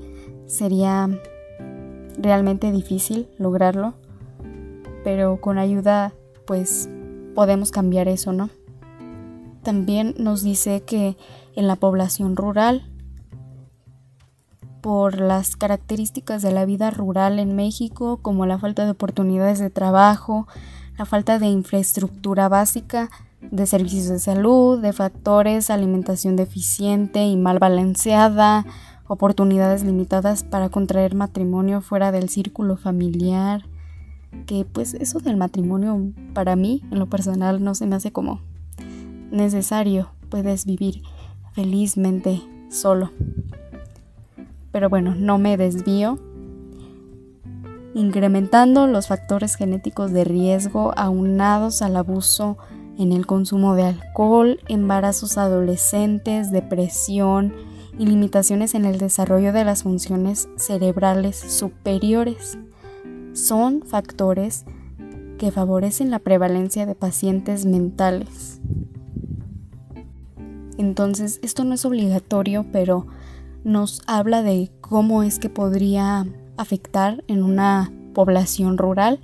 sería 0.47 1.09
realmente 2.19 2.71
difícil 2.73 3.29
lograrlo, 3.39 3.95
pero 5.05 5.41
con 5.41 5.59
ayuda 5.59 6.13
pues 6.47 6.89
podemos 7.35 7.71
cambiar 7.71 8.09
eso, 8.09 8.33
¿no? 8.33 8.51
También 9.63 10.15
nos 10.19 10.43
dice 10.43 10.83
que 10.83 11.17
en 11.55 11.67
la 11.67 11.77
población 11.77 12.37
rural, 12.37 12.89
por 14.81 15.21
las 15.21 15.57
características 15.57 16.43
de 16.43 16.53
la 16.53 16.65
vida 16.65 16.91
rural 16.91 17.39
en 17.39 17.57
México, 17.57 18.19
como 18.23 18.47
la 18.47 18.59
falta 18.59 18.85
de 18.85 18.93
oportunidades 18.93 19.59
de 19.59 19.71
trabajo, 19.71 20.47
la 20.99 21.05
falta 21.05 21.39
de 21.39 21.47
infraestructura 21.47 22.49
básica, 22.49 23.11
de 23.41 23.67
servicios 23.67 24.09
de 24.09 24.19
salud, 24.19 24.81
de 24.81 24.93
factores, 24.93 25.71
alimentación 25.71 26.37
deficiente 26.37 27.25
y 27.25 27.37
mal 27.37 27.59
balanceada, 27.59 28.65
oportunidades 29.07 29.85
limitadas 29.85 30.45
para 30.45 30.69
contraer 30.69 31.15
matrimonio 31.15 31.81
fuera 31.81 32.13
del 32.13 32.29
círculo 32.29 32.77
familiar, 32.77 33.67
que 34.47 34.65
pues 34.65 34.95
eso 34.95 35.21
del 35.21 35.37
matrimonio 35.37 36.13
para 36.35 36.57
mí 36.57 36.83
en 36.91 36.99
lo 36.99 37.07
personal 37.07 37.63
no 37.63 37.75
se 37.75 37.87
me 37.87 37.97
hace 37.97 38.13
como 38.13 38.41
necesario, 39.31 40.11
puedes 40.29 40.67
vivir 40.67 41.03
felizmente 41.53 42.43
solo. 42.69 43.11
Pero 44.77 44.91
bueno, 44.91 45.15
no 45.17 45.39
me 45.39 45.57
desvío 45.57 46.19
incrementando 47.95 48.87
los 48.87 49.07
factores 49.07 49.55
genéticos 49.55 50.13
de 50.13 50.23
riesgo 50.25 50.93
aunados 50.99 51.81
al 51.81 51.97
abuso 51.97 52.59
en 52.99 53.13
el 53.13 53.25
consumo 53.25 53.75
de 53.75 53.85
alcohol, 53.85 54.61
embarazos 54.69 55.39
adolescentes, 55.39 56.51
depresión 56.51 57.55
y 57.99 58.05
limitaciones 58.05 58.75
en 58.75 58.85
el 58.85 58.99
desarrollo 58.99 59.55
de 59.55 59.65
las 59.65 59.83
funciones 59.83 60.47
cerebrales 60.57 61.39
superiores. 61.39 62.59
Son 63.33 63.81
factores 63.81 64.67
que 65.39 65.53
favorecen 65.53 66.11
la 66.11 66.19
prevalencia 66.19 66.85
de 66.85 66.95
pacientes 66.95 67.65
mentales. 67.65 68.61
Entonces, 70.77 71.41
esto 71.43 71.65
no 71.65 71.73
es 71.73 71.87
obligatorio, 71.87 72.67
pero 72.71 73.07
nos 73.67 74.01
habla 74.07 74.43
de 74.43 74.71
cómo 74.81 75.25
es 75.25 75.41
que 75.41 75.51
podría 75.51 76.25
afectar 76.57 77.25
en 77.27 77.43
una 77.43 77.93
población 78.15 78.79
rural. 78.79 79.21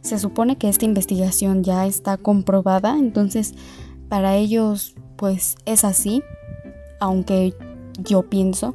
Se 0.00 0.18
supone 0.18 0.58
que 0.58 0.68
esta 0.68 0.84
investigación 0.84 1.62
ya 1.62 1.86
está 1.86 2.16
comprobada, 2.16 2.98
entonces 2.98 3.54
para 4.08 4.34
ellos 4.34 4.96
pues 5.14 5.54
es 5.64 5.84
así, 5.84 6.24
aunque 6.98 7.54
yo 7.98 8.28
pienso 8.28 8.74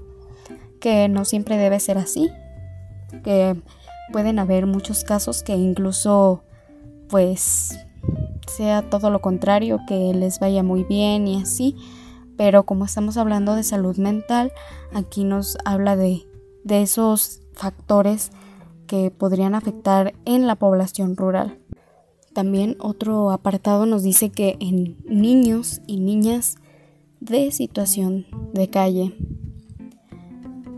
que 0.80 1.10
no 1.10 1.26
siempre 1.26 1.58
debe 1.58 1.82
ser 1.82 1.98
así, 1.98 2.30
que 3.22 3.62
pueden 4.14 4.40
haber 4.40 4.68
muchos 4.68 5.04
casos 5.04 5.44
que 5.44 5.54
incluso 5.54 6.44
pues 7.10 7.78
sea 8.48 8.84
todo 8.84 9.10
lo 9.10 9.20
contrario, 9.20 9.82
que 9.86 10.14
les 10.14 10.40
vaya 10.40 10.64
muy 10.64 10.86
bien 10.86 11.28
y 11.28 11.42
así, 11.42 11.76
pero 12.40 12.64
como 12.64 12.86
estamos 12.86 13.18
hablando 13.18 13.54
de 13.54 13.64
salud 13.64 13.98
mental, 13.98 14.54
aquí 14.94 15.26
nos 15.26 15.58
habla 15.66 15.98
de, 15.98 16.26
de 16.64 16.82
esos 16.84 17.42
factores 17.52 18.32
que 18.88 19.12
podrían 19.12 19.56
afectar 19.56 20.14
en 20.24 20.48
la 20.48 20.56
población 20.56 21.18
rural. 21.18 21.60
También 22.32 22.78
otro 22.80 23.32
apartado 23.32 23.86
nos 23.86 24.04
dice 24.04 24.30
que 24.30 24.56
en 24.62 24.96
niños 25.04 25.82
y 25.86 26.00
niñas 26.00 26.56
de 27.20 27.52
situación 27.52 28.26
de 28.54 28.70
calle. 28.70 29.14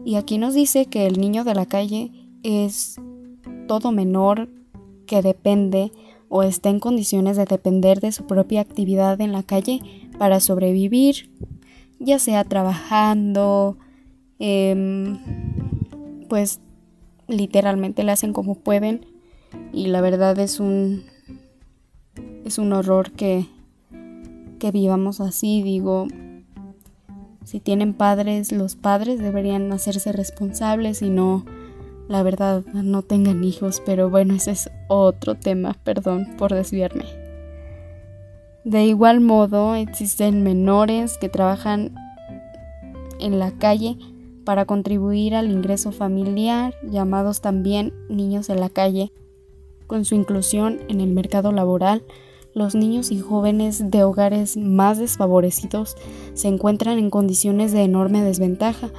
Y 0.03 0.15
aquí 0.15 0.39
nos 0.39 0.55
dice 0.55 0.87
que 0.87 1.05
el 1.05 1.21
niño 1.21 1.43
de 1.43 1.53
la 1.53 1.67
calle 1.67 2.11
es 2.41 2.99
todo 3.67 3.91
menor 3.91 4.49
que 5.05 5.21
depende 5.21 5.91
o 6.27 6.41
está 6.41 6.69
en 6.69 6.79
condiciones 6.79 7.37
de 7.37 7.45
depender 7.45 7.99
de 7.99 8.11
su 8.11 8.25
propia 8.25 8.61
actividad 8.61 9.21
en 9.21 9.31
la 9.31 9.43
calle 9.43 10.00
para 10.21 10.39
sobrevivir, 10.39 11.31
ya 11.97 12.19
sea 12.19 12.43
trabajando, 12.43 13.79
em, 14.37 15.17
pues 16.29 16.59
literalmente 17.27 18.03
le 18.03 18.11
hacen 18.11 18.31
como 18.31 18.53
pueden. 18.53 19.03
Y 19.73 19.87
la 19.87 19.99
verdad 19.99 20.37
es 20.37 20.59
un 20.59 21.05
es 22.45 22.59
un 22.59 22.71
horror 22.71 23.13
que, 23.13 23.47
que 24.59 24.69
vivamos 24.69 25.21
así, 25.21 25.63
digo, 25.63 26.05
si 27.43 27.59
tienen 27.59 27.95
padres, 27.95 28.51
los 28.51 28.75
padres 28.75 29.17
deberían 29.17 29.71
hacerse 29.71 30.11
responsables 30.11 31.01
y 31.01 31.09
no, 31.09 31.45
la 32.07 32.21
verdad, 32.21 32.63
no 32.73 33.01
tengan 33.01 33.43
hijos, 33.43 33.81
pero 33.83 34.11
bueno, 34.11 34.35
ese 34.35 34.51
es 34.51 34.69
otro 34.87 35.33
tema, 35.33 35.73
perdón 35.83 36.35
por 36.37 36.53
desviarme. 36.53 37.20
De 38.63 38.85
igual 38.85 39.21
modo, 39.21 39.75
existen 39.75 40.43
menores 40.43 41.17
que 41.17 41.29
trabajan 41.29 41.95
en 43.19 43.39
la 43.39 43.51
calle 43.51 43.97
para 44.45 44.65
contribuir 44.65 45.35
al 45.35 45.51
ingreso 45.51 45.91
familiar, 45.91 46.75
llamados 46.83 47.41
también 47.41 47.93
niños 48.09 48.49
en 48.49 48.59
la 48.59 48.69
calle. 48.69 49.11
Con 49.87 50.05
su 50.05 50.15
inclusión 50.15 50.79
en 50.89 51.01
el 51.01 51.09
mercado 51.09 51.51
laboral, 51.51 52.03
los 52.53 52.75
niños 52.75 53.11
y 53.11 53.19
jóvenes 53.19 53.91
de 53.91 54.03
hogares 54.03 54.57
más 54.57 54.97
desfavorecidos 54.97 55.95
se 56.33 56.47
encuentran 56.47 56.99
en 56.99 57.09
condiciones 57.09 57.71
de 57.71 57.83
enorme 57.83 58.21
desventaja, 58.21 58.89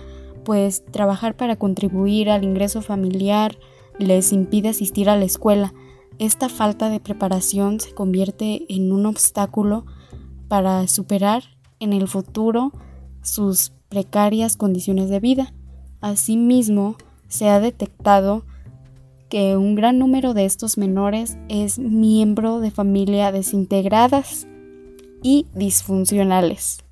pues 0.44 0.84
trabajar 0.86 1.36
para 1.36 1.56
contribuir 1.56 2.30
al 2.30 2.44
ingreso 2.44 2.82
familiar 2.82 3.58
les 3.98 4.32
impide 4.32 4.70
asistir 4.70 5.08
a 5.10 5.16
la 5.16 5.24
escuela. 5.24 5.74
Esta 6.18 6.48
falta 6.48 6.88
de 6.88 7.00
preparación 7.00 7.80
se 7.80 7.92
convierte 7.94 8.64
en 8.68 8.92
un 8.92 9.06
obstáculo 9.06 9.86
para 10.48 10.86
superar 10.88 11.44
en 11.80 11.92
el 11.92 12.08
futuro 12.08 12.72
sus 13.22 13.72
precarias 13.88 14.56
condiciones 14.56 15.08
de 15.08 15.20
vida. 15.20 15.52
Asimismo, 16.00 16.96
se 17.28 17.48
ha 17.48 17.60
detectado 17.60 18.44
que 19.28 19.56
un 19.56 19.74
gran 19.74 19.98
número 19.98 20.34
de 20.34 20.44
estos 20.44 20.76
menores 20.76 21.38
es 21.48 21.78
miembro 21.78 22.60
de 22.60 22.70
familias 22.70 23.32
desintegradas 23.32 24.46
y 25.22 25.46
disfuncionales, 25.54 26.84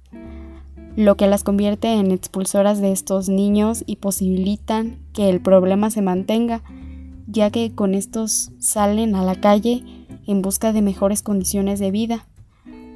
lo 0.97 1.17
que 1.17 1.27
las 1.27 1.45
convierte 1.45 1.93
en 1.93 2.11
expulsoras 2.13 2.81
de 2.81 2.93
estos 2.93 3.29
niños 3.29 3.85
y 3.87 3.97
posibilitan 3.97 4.99
que 5.13 5.29
el 5.29 5.43
problema 5.43 5.91
se 5.91 6.01
mantenga, 6.01 6.63
ya 7.31 7.51
que 7.51 7.75
con 7.75 7.95
estos 7.95 8.51
salen 8.59 9.15
a 9.15 9.25
la 9.25 9.41
calle 9.41 9.85
en 10.27 10.43
busca 10.43 10.73
de 10.73 10.83
mejores 10.83 11.23
condiciones 11.23 11.79
de 11.81 11.91
vida 11.91 12.27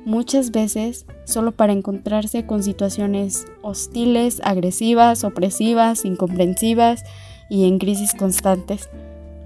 muchas 0.05 0.51
veces 0.51 1.07
solo 1.25 1.53
para 1.53 1.73
encontrarse 1.73 2.47
con 2.47 2.62
situaciones 2.62 3.47
hostiles, 3.62 4.40
agresivas, 4.44 5.25
opresivas, 5.25 6.05
incomprensivas 6.05 7.03
y 7.49 7.66
en 7.66 7.79
crisis 7.79 8.14
constantes. 8.14 8.88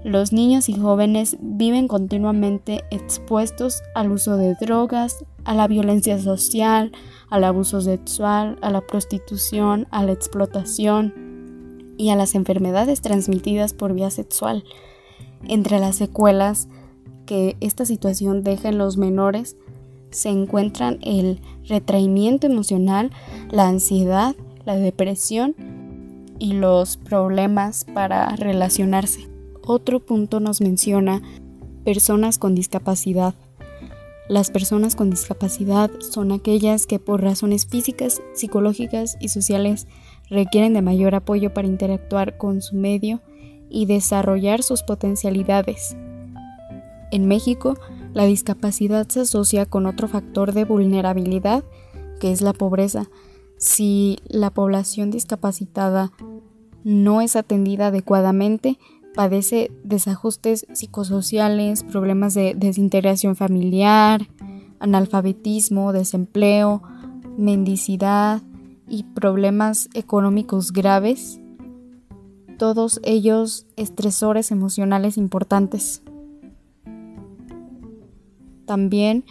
Los 0.03 0.31
niños 0.31 0.69
y 0.69 0.73
jóvenes 0.73 1.37
viven 1.41 1.87
continuamente 1.87 2.83
expuestos 2.89 3.81
al 3.95 4.11
uso 4.11 4.37
de 4.37 4.55
drogas, 4.55 5.25
a 5.43 5.53
la 5.53 5.67
violencia 5.67 6.19
social, 6.19 6.91
al 7.29 7.43
abuso 7.43 7.81
sexual, 7.81 8.57
a 8.61 8.71
la 8.71 8.81
prostitución, 8.81 9.87
a 9.91 10.03
la 10.03 10.13
explotación 10.13 11.28
y 11.99 12.11
a 12.11 12.15
las 12.15 12.33
enfermedades 12.33 13.01
transmitidas 13.01 13.73
por 13.73 13.93
vía 13.93 14.09
sexual. 14.09 14.63
Entre 15.43 15.79
las 15.79 15.97
secuelas 15.97 16.69
que 17.25 17.57
esta 17.59 17.85
situación 17.85 18.41
deja 18.41 18.69
en 18.69 18.77
los 18.77 18.95
menores 18.95 19.57
se 20.09 20.29
encuentran 20.29 20.97
el 21.01 21.41
retraimiento 21.67 22.47
emocional, 22.47 23.11
la 23.51 23.67
ansiedad, 23.67 24.33
la 24.65 24.75
depresión 24.75 25.55
y 26.39 26.53
los 26.53 26.95
problemas 26.95 27.83
para 27.93 28.33
relacionarse. 28.37 29.27
Otro 29.61 29.99
punto 29.99 30.39
nos 30.39 30.61
menciona 30.61 31.21
personas 31.83 32.39
con 32.39 32.55
discapacidad. 32.55 33.35
Las 34.29 34.51
personas 34.51 34.95
con 34.95 35.09
discapacidad 35.09 35.91
son 35.99 36.31
aquellas 36.31 36.87
que 36.87 36.97
por 36.97 37.21
razones 37.21 37.65
físicas, 37.65 38.21
psicológicas 38.33 39.17
y 39.19 39.29
sociales 39.29 39.85
requieren 40.29 40.73
de 40.73 40.81
mayor 40.81 41.15
apoyo 41.15 41.53
para 41.53 41.67
interactuar 41.67 42.37
con 42.37 42.61
su 42.61 42.75
medio 42.75 43.21
y 43.69 43.85
desarrollar 43.85 44.63
sus 44.63 44.83
potencialidades. 44.83 45.95
En 47.11 47.27
México, 47.27 47.77
la 48.13 48.25
discapacidad 48.25 49.07
se 49.07 49.21
asocia 49.21 49.65
con 49.65 49.85
otro 49.85 50.07
factor 50.07 50.53
de 50.53 50.65
vulnerabilidad, 50.65 51.63
que 52.19 52.31
es 52.31 52.41
la 52.41 52.53
pobreza. 52.53 53.07
Si 53.57 54.19
la 54.27 54.51
población 54.51 55.11
discapacitada 55.11 56.11
no 56.83 57.21
es 57.21 57.35
atendida 57.35 57.87
adecuadamente, 57.87 58.77
padece 59.15 59.71
desajustes 59.83 60.65
psicosociales, 60.73 61.83
problemas 61.83 62.33
de 62.33 62.53
desintegración 62.55 63.35
familiar, 63.35 64.27
analfabetismo, 64.79 65.93
desempleo, 65.93 66.81
mendicidad 67.37 68.41
y 68.89 69.03
problemas 69.03 69.89
económicos 69.93 70.73
graves, 70.73 71.39
todos 72.57 72.99
ellos 73.03 73.65
estresores 73.77 74.51
emocionales 74.51 75.17
importantes. 75.17 76.01
También 78.65 79.23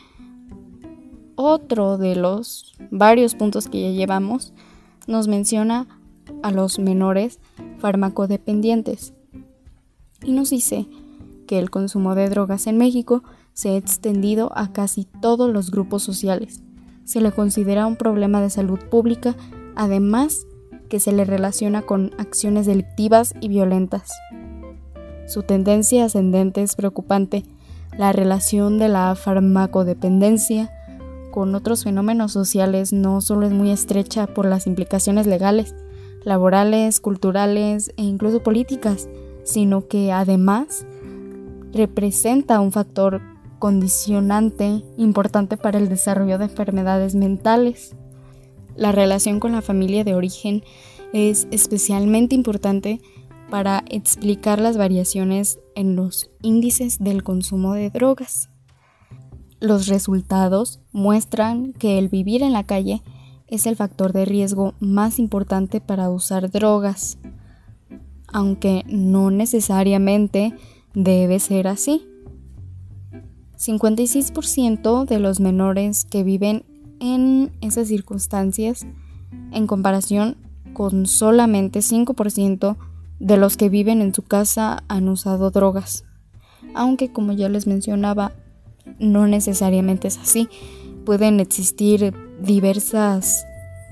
otro 1.34 1.98
de 1.98 2.16
los 2.16 2.74
varios 2.90 3.34
puntos 3.34 3.68
que 3.68 3.82
ya 3.82 3.90
llevamos 3.90 4.52
nos 5.06 5.28
menciona 5.28 5.86
a 6.42 6.50
los 6.50 6.78
menores 6.78 7.38
farmacodependientes 7.78 9.12
y 10.22 10.32
nos 10.32 10.50
dice 10.50 10.86
que 11.46 11.58
el 11.58 11.70
consumo 11.70 12.14
de 12.14 12.28
drogas 12.28 12.66
en 12.66 12.78
México 12.78 13.22
se 13.54 13.70
ha 13.70 13.76
extendido 13.76 14.50
a 14.56 14.72
casi 14.72 15.04
todos 15.04 15.50
los 15.52 15.70
grupos 15.70 16.02
sociales. 16.02 16.62
Se 17.08 17.22
le 17.22 17.32
considera 17.32 17.86
un 17.86 17.96
problema 17.96 18.42
de 18.42 18.50
salud 18.50 18.78
pública, 18.90 19.34
además 19.76 20.46
que 20.90 21.00
se 21.00 21.10
le 21.10 21.24
relaciona 21.24 21.80
con 21.80 22.10
acciones 22.18 22.66
delictivas 22.66 23.32
y 23.40 23.48
violentas. 23.48 24.12
Su 25.26 25.42
tendencia 25.42 26.04
ascendente 26.04 26.62
es 26.62 26.76
preocupante 26.76 27.46
la 27.96 28.12
relación 28.12 28.78
de 28.78 28.90
la 28.90 29.14
farmacodependencia 29.14 30.70
con 31.30 31.54
otros 31.54 31.84
fenómenos 31.84 32.32
sociales 32.32 32.92
no 32.92 33.22
solo 33.22 33.46
es 33.46 33.52
muy 33.52 33.70
estrecha 33.70 34.26
por 34.26 34.44
las 34.44 34.66
implicaciones 34.66 35.26
legales, 35.26 35.74
laborales, 36.24 37.00
culturales 37.00 37.90
e 37.96 38.02
incluso 38.02 38.42
políticas, 38.42 39.08
sino 39.44 39.88
que 39.88 40.12
además 40.12 40.84
representa 41.72 42.60
un 42.60 42.70
factor 42.70 43.22
condicionante 43.58 44.82
importante 44.96 45.56
para 45.56 45.78
el 45.78 45.88
desarrollo 45.88 46.38
de 46.38 46.44
enfermedades 46.44 47.14
mentales. 47.14 47.94
La 48.76 48.92
relación 48.92 49.40
con 49.40 49.52
la 49.52 49.62
familia 49.62 50.04
de 50.04 50.14
origen 50.14 50.62
es 51.12 51.48
especialmente 51.50 52.34
importante 52.34 53.00
para 53.50 53.82
explicar 53.88 54.60
las 54.60 54.76
variaciones 54.76 55.58
en 55.74 55.96
los 55.96 56.30
índices 56.42 56.98
del 56.98 57.22
consumo 57.22 57.74
de 57.74 57.90
drogas. 57.90 58.50
Los 59.60 59.88
resultados 59.88 60.80
muestran 60.92 61.72
que 61.72 61.98
el 61.98 62.08
vivir 62.08 62.42
en 62.42 62.52
la 62.52 62.64
calle 62.64 63.02
es 63.48 63.66
el 63.66 63.76
factor 63.76 64.12
de 64.12 64.24
riesgo 64.24 64.74
más 64.78 65.18
importante 65.18 65.80
para 65.80 66.10
usar 66.10 66.50
drogas, 66.50 67.18
aunque 68.28 68.84
no 68.86 69.30
necesariamente 69.30 70.54
debe 70.94 71.40
ser 71.40 71.66
así. 71.66 72.06
56% 73.58 75.04
de 75.04 75.18
los 75.18 75.40
menores 75.40 76.04
que 76.04 76.22
viven 76.22 76.64
en 77.00 77.50
esas 77.60 77.88
circunstancias, 77.88 78.86
en 79.52 79.66
comparación 79.66 80.36
con 80.72 81.06
solamente 81.06 81.80
5% 81.80 82.76
de 83.18 83.36
los 83.36 83.56
que 83.56 83.68
viven 83.68 84.00
en 84.00 84.14
su 84.14 84.22
casa 84.22 84.84
han 84.86 85.08
usado 85.08 85.50
drogas. 85.50 86.04
Aunque 86.74 87.10
como 87.12 87.32
ya 87.32 87.48
les 87.48 87.66
mencionaba, 87.66 88.32
no 89.00 89.26
necesariamente 89.26 90.08
es 90.08 90.18
así. 90.18 90.48
Pueden 91.04 91.40
existir 91.40 92.14
diversas 92.40 93.44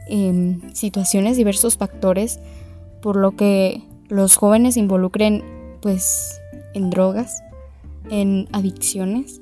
em, 0.09 0.73
situaciones, 0.75 1.37
diversos 1.37 1.77
factores, 1.77 2.39
por 3.03 3.17
lo 3.17 3.33
que 3.33 3.83
los 4.09 4.37
jóvenes 4.37 4.75
se 4.75 4.81
involucren 4.81 5.43
pues 5.83 6.41
en 6.75 6.91
drogas, 6.91 7.43
en 8.11 8.49
adicciones. 8.53 9.41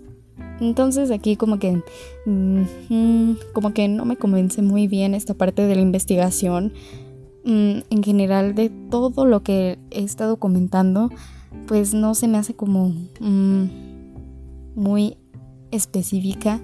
Entonces 0.61 1.11
aquí 1.11 1.37
como 1.37 1.59
que 1.59 1.83
mm, 2.27 3.33
como 3.53 3.75
que 3.75 3.89
no 3.89 4.05
me 4.05 4.17
convence 4.17 4.63
muy 4.63 4.87
bien 4.87 5.15
esta 5.15 5.35
parte 5.35 5.67
de 5.67 5.75
la 5.75 5.83
investigación 5.83 6.73
Mm, 7.45 7.81
en 7.91 8.03
general 8.03 8.55
de 8.55 8.71
todo 8.71 9.27
lo 9.27 9.43
que 9.43 9.79
he 9.91 10.03
estado 10.03 10.39
comentando, 10.39 11.11
pues 11.67 11.93
no 11.93 12.15
se 12.15 12.27
me 12.27 12.39
hace 12.39 12.55
como 12.55 12.95
mm, 13.21 13.65
muy 14.75 15.19
específica, 15.71 16.59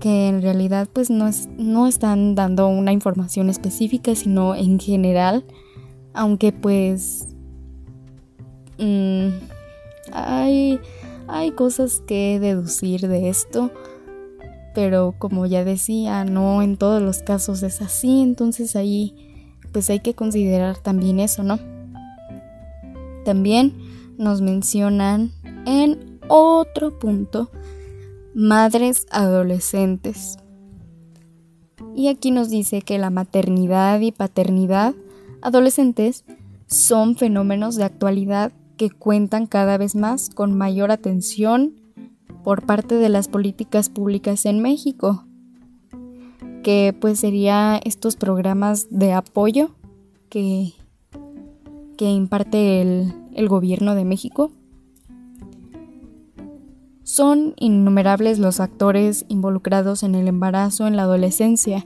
que 0.00 0.28
en 0.28 0.40
realidad 0.40 0.88
pues 0.90 1.10
no, 1.10 1.28
es, 1.28 1.50
no 1.58 1.86
están 1.86 2.34
dando 2.34 2.66
una 2.68 2.92
información 2.92 3.50
específica, 3.50 4.14
sino 4.14 4.54
en 4.54 4.80
general, 4.80 5.44
aunque 6.14 6.52
pues 6.52 7.28
hay, 10.10 10.80
hay 11.30 11.52
cosas 11.52 12.02
que 12.06 12.38
deducir 12.40 13.08
de 13.08 13.28
esto, 13.28 13.70
pero 14.74 15.14
como 15.18 15.46
ya 15.46 15.64
decía, 15.64 16.24
no 16.24 16.62
en 16.62 16.76
todos 16.76 17.02
los 17.02 17.22
casos 17.22 17.62
es 17.62 17.80
así, 17.80 18.22
entonces 18.22 18.76
ahí 18.76 19.14
pues 19.72 19.88
hay 19.90 20.00
que 20.00 20.14
considerar 20.14 20.78
también 20.78 21.20
eso, 21.20 21.42
¿no? 21.42 21.58
También 23.24 23.74
nos 24.18 24.40
mencionan 24.40 25.32
en 25.66 26.18
otro 26.28 26.98
punto 26.98 27.50
madres 28.34 29.06
adolescentes. 29.10 30.38
Y 31.94 32.08
aquí 32.08 32.30
nos 32.30 32.50
dice 32.50 32.82
que 32.82 32.98
la 32.98 33.10
maternidad 33.10 34.00
y 34.00 34.12
paternidad 34.12 34.94
adolescentes 35.42 36.24
son 36.66 37.16
fenómenos 37.16 37.76
de 37.76 37.84
actualidad 37.84 38.52
que 38.80 38.88
cuentan 38.88 39.46
cada 39.46 39.76
vez 39.76 39.94
más 39.94 40.30
con 40.30 40.56
mayor 40.56 40.90
atención 40.90 41.74
por 42.42 42.64
parte 42.64 42.94
de 42.94 43.10
las 43.10 43.28
políticas 43.28 43.90
públicas 43.90 44.46
en 44.46 44.62
México, 44.62 45.26
que 46.62 46.96
pues 46.98 47.20
sería 47.20 47.78
estos 47.84 48.16
programas 48.16 48.86
de 48.88 49.12
apoyo 49.12 49.72
que, 50.30 50.72
que 51.98 52.08
imparte 52.08 52.80
el, 52.80 53.12
el 53.34 53.48
gobierno 53.50 53.94
de 53.94 54.06
México. 54.06 54.50
Son 57.02 57.52
innumerables 57.58 58.38
los 58.38 58.60
actores 58.60 59.26
involucrados 59.28 60.04
en 60.04 60.14
el 60.14 60.26
embarazo 60.26 60.86
en 60.86 60.96
la 60.96 61.02
adolescencia, 61.02 61.84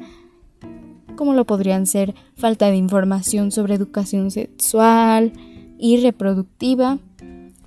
como 1.16 1.34
lo 1.34 1.44
podrían 1.44 1.86
ser 1.88 2.14
falta 2.36 2.66
de 2.66 2.76
información 2.76 3.50
sobre 3.50 3.74
educación 3.74 4.30
sexual 4.30 5.32
y 5.84 5.98
reproductiva, 5.98 6.96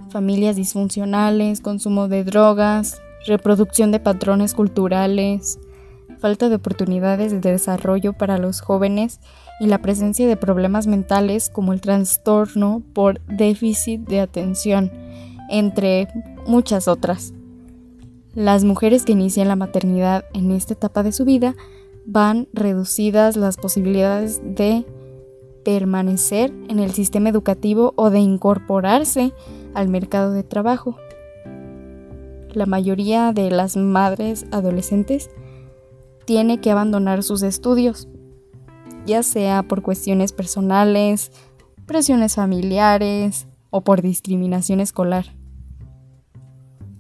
familias 0.09 0.55
disfuncionales, 0.55 1.61
consumo 1.61 2.07
de 2.07 2.23
drogas, 2.23 2.99
reproducción 3.27 3.91
de 3.91 3.99
patrones 3.99 4.55
culturales, 4.55 5.59
falta 6.17 6.49
de 6.49 6.55
oportunidades 6.55 7.29
de 7.29 7.51
desarrollo 7.51 8.13
para 8.13 8.39
los 8.39 8.59
jóvenes 8.59 9.19
y 9.59 9.67
la 9.67 9.83
presencia 9.83 10.27
de 10.27 10.35
problemas 10.35 10.87
mentales 10.87 11.51
como 11.51 11.73
el 11.73 11.81
trastorno 11.81 12.81
por 12.93 13.21
déficit 13.27 14.01
de 14.07 14.21
atención, 14.21 14.91
entre 15.51 16.07
muchas 16.47 16.87
otras. 16.87 17.35
Las 18.33 18.63
mujeres 18.63 19.05
que 19.05 19.11
inician 19.11 19.47
la 19.47 19.55
maternidad 19.55 20.25
en 20.33 20.49
esta 20.49 20.73
etapa 20.73 21.03
de 21.03 21.11
su 21.11 21.23
vida 21.23 21.55
van 22.07 22.47
reducidas 22.51 23.37
las 23.37 23.57
posibilidades 23.57 24.41
de 24.43 24.87
permanecer 25.67 26.53
en 26.69 26.79
el 26.79 26.93
sistema 26.93 27.27
educativo 27.27 27.91
o 27.97 28.09
de 28.09 28.19
incorporarse 28.19 29.33
al 29.73 29.89
mercado 29.89 30.31
de 30.31 30.43
trabajo. 30.43 30.95
La 32.53 32.65
mayoría 32.65 33.33
de 33.33 33.51
las 33.51 33.75
madres 33.75 34.45
adolescentes 34.51 35.29
tiene 36.23 36.61
que 36.61 36.71
abandonar 36.71 37.21
sus 37.21 37.43
estudios, 37.43 38.07
ya 39.05 39.23
sea 39.23 39.61
por 39.61 39.81
cuestiones 39.81 40.31
personales, 40.31 41.33
presiones 41.85 42.35
familiares 42.35 43.45
o 43.69 43.81
por 43.81 44.01
discriminación 44.01 44.79
escolar. 44.79 45.35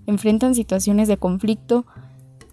Enfrentan 0.07 0.55
situaciones 0.55 1.07
de 1.07 1.15
conflicto 1.15 1.85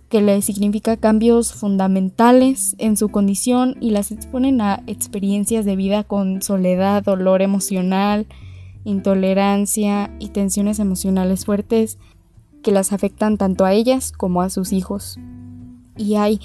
que 0.09 0.21
le 0.21 0.41
significa 0.43 0.97
cambios 0.97 1.53
fundamentales 1.53 2.77
en 2.79 2.97
su 2.97 3.09
condición 3.09 3.77
y 3.81 3.91
las 3.91 4.13
exponen 4.13 4.61
a 4.61 4.83
experiencias 4.87 5.65
de 5.65 5.77
vida 5.77 6.05
con 6.05 6.43
soledad, 6.43 7.03
dolor 7.03 7.43
emocional, 7.43 8.27
intolerancia 8.85 10.15
y 10.19 10.29
tensiones 10.29 10.79
emocionales 10.79 11.45
fuertes 11.45 11.99
que 12.63 12.71
las 12.71 12.93
afectan 12.93 13.39
tanto 13.39 13.65
a 13.65 13.73
ellas 13.73 14.13
como 14.13 14.43
a 14.43 14.51
sus 14.51 14.73
hijos. 14.73 15.19
Y 15.97 16.17
hay 16.17 16.41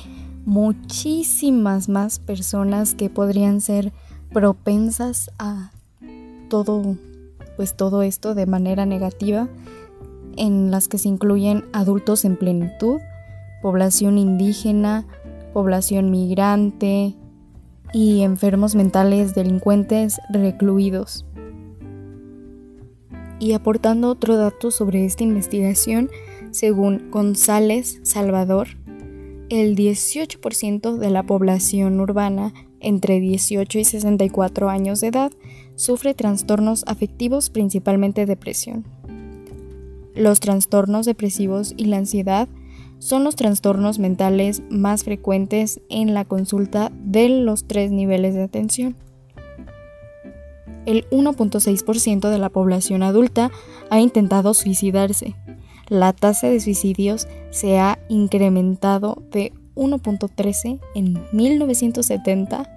muchísimas 0.45 1.89
más 1.89 2.19
personas 2.19 2.95
que 2.95 3.09
podrían 3.09 3.61
ser 3.61 3.93
propensas 4.31 5.31
a 5.37 5.71
todo 6.49 6.97
pues 7.55 7.75
todo 7.75 8.03
esto 8.03 8.35
de 8.35 8.45
manera 8.45 8.85
negativa 8.85 9.49
en 10.37 10.71
las 10.71 10.87
que 10.87 10.97
se 10.97 11.09
incluyen 11.09 11.65
adultos 11.73 12.23
en 12.23 12.37
plenitud 12.37 13.01
población 13.61 14.17
indígena, 14.17 15.05
población 15.53 16.11
migrante 16.11 17.15
y 17.93 18.21
enfermos 18.21 18.75
mentales 18.75 19.35
delincuentes 19.35 20.19
recluidos. 20.31 21.25
Y 23.39 23.53
aportando 23.53 24.09
otro 24.09 24.35
dato 24.37 24.69
sobre 24.69 25.05
esta 25.05 25.23
investigación, 25.23 26.09
según 26.51 27.09
González 27.09 27.99
Salvador, 28.03 28.67
el 29.49 29.75
18% 29.75 30.97
de 30.97 31.09
la 31.09 31.23
población 31.23 31.99
urbana 31.99 32.53
entre 32.79 33.19
18 33.19 33.79
y 33.79 33.83
64 33.83 34.69
años 34.69 35.01
de 35.01 35.07
edad 35.07 35.31
sufre 35.75 36.13
trastornos 36.13 36.83
afectivos, 36.87 37.49
principalmente 37.49 38.25
depresión. 38.25 38.85
Los 40.15 40.39
trastornos 40.39 41.05
depresivos 41.05 41.73
y 41.77 41.85
la 41.85 41.97
ansiedad 41.97 42.49
son 42.99 43.23
los 43.23 43.35
trastornos 43.35 43.97
mentales 43.97 44.61
más 44.69 45.03
frecuentes 45.03 45.81
en 45.89 46.13
la 46.13 46.25
consulta 46.25 46.91
de 47.03 47.29
los 47.29 47.65
tres 47.65 47.89
niveles 47.91 48.35
de 48.35 48.43
atención. 48.43 48.95
El 50.85 51.09
1.6% 51.09 52.29
de 52.29 52.39
la 52.39 52.49
población 52.49 53.03
adulta 53.03 53.51
ha 53.89 53.99
intentado 53.99 54.53
suicidarse. 54.53 55.35
La 55.87 56.13
tasa 56.13 56.47
de 56.47 56.59
suicidios 56.59 57.27
se 57.51 57.79
ha 57.79 57.99
incrementado 58.09 59.23
de 59.31 59.53
1.13 59.75 60.79
en 60.95 61.23
1970 61.31 62.69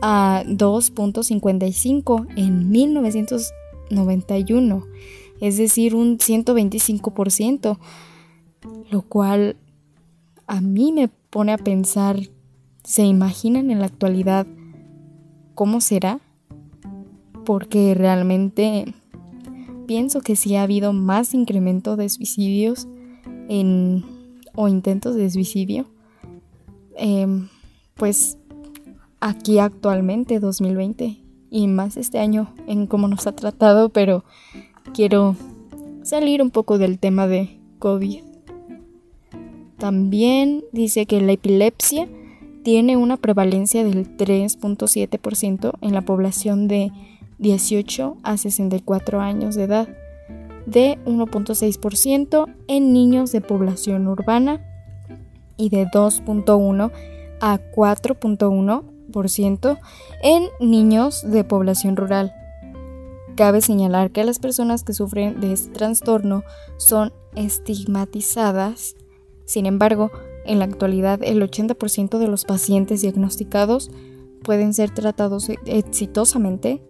a 0.00 0.44
2.55 0.46 2.26
en 2.36 2.70
1991, 2.70 4.86
es 5.40 5.56
decir, 5.56 5.94
un 5.94 6.18
125% 6.18 7.78
lo 8.90 9.02
cual 9.02 9.56
a 10.46 10.60
mí 10.60 10.92
me 10.92 11.08
pone 11.08 11.52
a 11.52 11.58
pensar, 11.58 12.18
¿se 12.84 13.04
imaginan 13.04 13.70
en 13.70 13.80
la 13.80 13.86
actualidad 13.86 14.46
cómo 15.54 15.80
será? 15.80 16.20
Porque 17.44 17.94
realmente 17.94 18.94
pienso 19.86 20.20
que 20.20 20.36
sí 20.36 20.56
ha 20.56 20.62
habido 20.62 20.92
más 20.92 21.34
incremento 21.34 21.96
de 21.96 22.08
suicidios 22.08 22.86
en, 23.48 24.04
o 24.54 24.68
intentos 24.68 25.14
de 25.14 25.30
suicidio, 25.30 25.86
em, 26.96 27.48
pues 27.94 28.38
aquí 29.20 29.58
actualmente, 29.58 30.40
2020, 30.40 31.18
y 31.50 31.68
más 31.68 31.96
este 31.96 32.18
año 32.18 32.52
en 32.66 32.86
cómo 32.86 33.08
nos 33.08 33.26
ha 33.26 33.32
tratado, 33.32 33.88
pero 33.88 34.24
quiero 34.92 35.36
salir 36.02 36.42
un 36.42 36.50
poco 36.50 36.78
del 36.78 36.98
tema 36.98 37.26
de 37.26 37.58
COVID. 37.78 38.35
También 39.78 40.64
dice 40.72 41.06
que 41.06 41.20
la 41.20 41.32
epilepsia 41.32 42.08
tiene 42.62 42.96
una 42.96 43.16
prevalencia 43.16 43.84
del 43.84 44.16
3.7% 44.16 45.72
en 45.80 45.94
la 45.94 46.02
población 46.02 46.66
de 46.66 46.90
18 47.38 48.16
a 48.22 48.36
64 48.36 49.20
años 49.20 49.54
de 49.54 49.64
edad, 49.64 49.88
de 50.64 50.98
1.6% 51.04 52.54
en 52.66 52.92
niños 52.92 53.32
de 53.32 53.40
población 53.40 54.08
urbana 54.08 54.64
y 55.56 55.68
de 55.68 55.86
2.1 55.86 56.90
a 57.40 57.60
4.1% 57.74 59.78
en 60.22 60.48
niños 60.58 61.30
de 61.30 61.44
población 61.44 61.96
rural. 61.96 62.32
Cabe 63.36 63.60
señalar 63.60 64.10
que 64.10 64.24
las 64.24 64.38
personas 64.38 64.82
que 64.82 64.94
sufren 64.94 65.40
de 65.40 65.52
este 65.52 65.70
trastorno 65.70 66.42
son 66.78 67.12
estigmatizadas 67.34 68.96
sin 69.46 69.64
embargo, 69.64 70.10
en 70.44 70.58
la 70.58 70.66
actualidad 70.66 71.20
el 71.22 71.40
80% 71.42 72.18
de 72.18 72.28
los 72.28 72.44
pacientes 72.44 73.00
diagnosticados 73.00 73.90
pueden 74.42 74.74
ser 74.74 74.90
tratados 74.90 75.48
exitosamente 75.64 76.82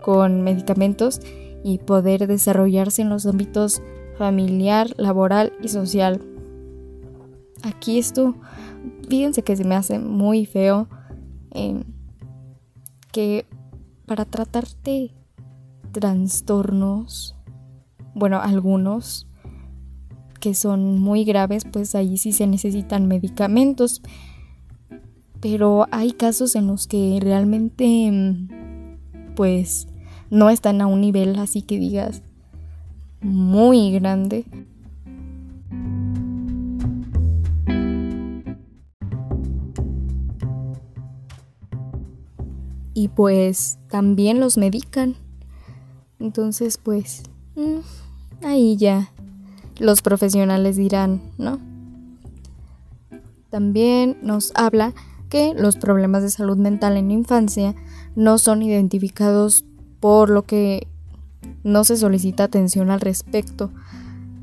con 0.00 0.42
medicamentos 0.42 1.20
y 1.64 1.78
poder 1.78 2.26
desarrollarse 2.26 3.02
en 3.02 3.08
los 3.08 3.26
ámbitos 3.26 3.82
familiar, 4.18 4.88
laboral 4.96 5.52
y 5.62 5.68
social. 5.68 6.22
Aquí 7.62 7.98
esto, 7.98 8.34
fíjense 9.08 9.42
que 9.42 9.56
se 9.56 9.64
me 9.64 9.74
hace 9.74 9.98
muy 9.98 10.46
feo 10.46 10.88
em, 11.50 11.84
que 13.12 13.46
para 14.06 14.24
tratarte 14.24 15.14
trastornos, 15.92 17.36
bueno, 18.14 18.40
algunos, 18.40 19.28
que 20.42 20.54
son 20.54 20.98
muy 20.98 21.22
graves, 21.22 21.64
pues 21.64 21.94
ahí 21.94 22.18
sí 22.18 22.32
se 22.32 22.48
necesitan 22.48 23.06
medicamentos. 23.06 24.02
Pero 25.40 25.86
hay 25.92 26.10
casos 26.10 26.56
en 26.56 26.66
los 26.66 26.88
que 26.88 27.20
realmente 27.22 28.10
mm, 28.10 29.34
pues 29.36 29.86
no 30.30 30.50
están 30.50 30.80
a 30.80 30.88
un 30.88 31.00
nivel 31.00 31.38
así 31.38 31.62
que 31.62 31.78
digas 31.78 32.22
muy 33.20 33.92
grande. 33.92 34.44
y 42.94 43.08
pues 43.08 43.78
también 43.88 44.38
los 44.38 44.58
medican. 44.58 45.16
Entonces, 46.20 46.76
pues, 46.76 47.22
mm, 47.56 48.44
ahí 48.44 48.76
ya 48.76 49.10
los 49.78 50.02
profesionales 50.02 50.76
dirán, 50.76 51.22
¿no? 51.38 51.58
También 53.50 54.16
nos 54.22 54.52
habla 54.54 54.94
que 55.28 55.54
los 55.54 55.76
problemas 55.76 56.22
de 56.22 56.30
salud 56.30 56.56
mental 56.56 56.96
en 56.96 57.08
la 57.08 57.14
infancia 57.14 57.74
no 58.14 58.38
son 58.38 58.62
identificados 58.62 59.64
por 60.00 60.30
lo 60.30 60.42
que 60.42 60.86
no 61.64 61.84
se 61.84 61.96
solicita 61.96 62.44
atención 62.44 62.90
al 62.90 63.00
respecto. 63.00 63.70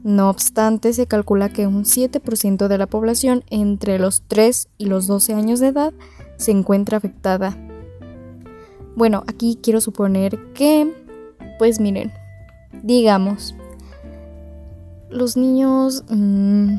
No 0.04 0.30
obstante, 0.30 0.94
se 0.94 1.08
calcula 1.08 1.50
que 1.50 1.68
un 1.68 1.84
7% 1.84 2.68
de 2.68 2.78
la 2.78 2.88
población 2.88 3.44
entre 3.50 4.00
los 4.00 4.24
3 4.28 4.70
y 4.78 4.86
los 4.86 5.08
12 5.08 5.34
años 5.34 5.60
de 5.60 5.68
edad 5.68 5.94
se 6.38 6.52
encuentra 6.52 6.98
afectada. 6.98 7.58
Bueno, 8.96 9.24
aquí 9.28 9.60
quiero 9.62 9.82
suponer 9.82 10.39
que, 10.54 10.94
pues 11.58 11.80
miren, 11.80 12.12
digamos, 12.82 13.54
los 15.10 15.38
niños 15.38 16.04
mm, 16.10 16.76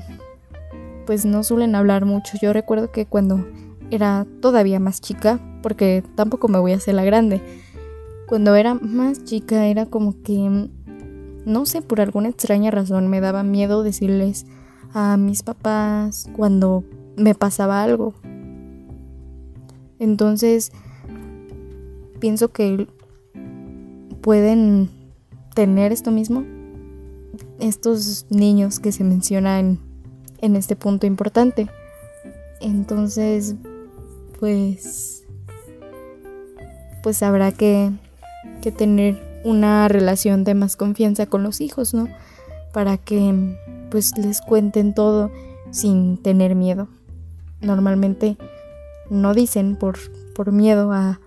pues 1.06 1.24
no 1.24 1.42
suelen 1.42 1.74
hablar 1.74 2.04
mucho. 2.04 2.38
Yo 2.40 2.52
recuerdo 2.52 2.92
que 2.92 3.06
cuando 3.06 3.46
era 3.90 4.26
todavía 4.40 4.78
más 4.78 5.00
chica, 5.00 5.40
porque 5.62 6.04
tampoco 6.14 6.48
me 6.48 6.58
voy 6.58 6.72
a 6.72 6.76
hacer 6.76 6.94
la 6.94 7.04
grande, 7.04 7.42
cuando 8.28 8.54
era 8.54 8.74
más 8.74 9.24
chica 9.24 9.66
era 9.66 9.86
como 9.86 10.22
que, 10.22 10.68
no 11.44 11.66
sé, 11.66 11.82
por 11.82 12.00
alguna 12.00 12.28
extraña 12.28 12.70
razón 12.70 13.08
me 13.08 13.20
daba 13.20 13.42
miedo 13.42 13.82
decirles 13.82 14.46
a 14.94 15.16
mis 15.16 15.42
papás 15.42 16.28
cuando 16.36 16.84
me 17.16 17.34
pasaba 17.34 17.82
algo. 17.82 18.14
Entonces, 19.98 20.70
pienso 22.20 22.52
que 22.52 22.86
pueden 24.20 24.88
tener 25.54 25.90
esto 25.92 26.10
mismo 26.10 26.44
estos 27.60 28.26
niños 28.30 28.80
que 28.80 28.92
se 28.92 29.04
mencionan 29.04 29.78
en 30.40 30.56
este 30.56 30.76
punto 30.76 31.06
importante. 31.06 31.68
Entonces, 32.60 33.54
pues 34.38 35.24
pues 37.02 37.22
habrá 37.22 37.52
que 37.52 37.90
que 38.60 38.70
tener 38.70 39.18
una 39.44 39.88
relación 39.88 40.44
de 40.44 40.54
más 40.54 40.76
confianza 40.76 41.26
con 41.26 41.42
los 41.42 41.60
hijos, 41.60 41.94
¿no? 41.94 42.08
Para 42.72 42.98
que 42.98 43.56
pues 43.90 44.16
les 44.18 44.40
cuenten 44.40 44.94
todo 44.94 45.30
sin 45.70 46.18
tener 46.18 46.54
miedo. 46.54 46.88
Normalmente 47.60 48.36
no 49.08 49.34
dicen 49.34 49.76
por, 49.76 49.98
por 50.34 50.52
miedo 50.52 50.92
a, 50.92 51.20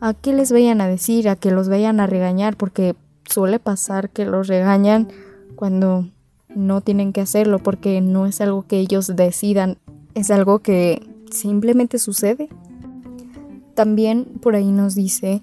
a 0.00 0.14
que 0.14 0.32
les 0.32 0.52
vayan 0.52 0.80
a 0.80 0.88
decir, 0.88 1.28
a 1.28 1.36
que 1.36 1.50
los 1.50 1.68
vayan 1.68 2.00
a 2.00 2.06
regañar, 2.06 2.56
porque 2.56 2.96
suele 3.28 3.58
pasar 3.58 4.10
que 4.10 4.24
los 4.24 4.48
regañan 4.48 5.08
cuando 5.56 6.08
no 6.54 6.80
tienen 6.80 7.12
que 7.12 7.20
hacerlo, 7.20 7.58
porque 7.58 8.00
no 8.00 8.26
es 8.26 8.40
algo 8.40 8.62
que 8.66 8.78
ellos 8.78 9.14
decidan, 9.14 9.78
es 10.14 10.30
algo 10.30 10.60
que 10.60 11.06
simplemente 11.30 11.98
sucede. 11.98 12.48
También 13.74 14.24
por 14.40 14.54
ahí 14.54 14.70
nos 14.70 14.94
dice 14.94 15.42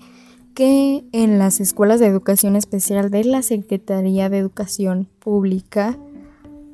que 0.53 1.03
en 1.11 1.39
las 1.39 1.59
escuelas 1.59 1.99
de 1.99 2.07
educación 2.07 2.55
especial 2.55 3.09
de 3.09 3.23
la 3.23 3.41
Secretaría 3.41 4.29
de 4.29 4.37
Educación 4.37 5.07
Pública 5.19 5.97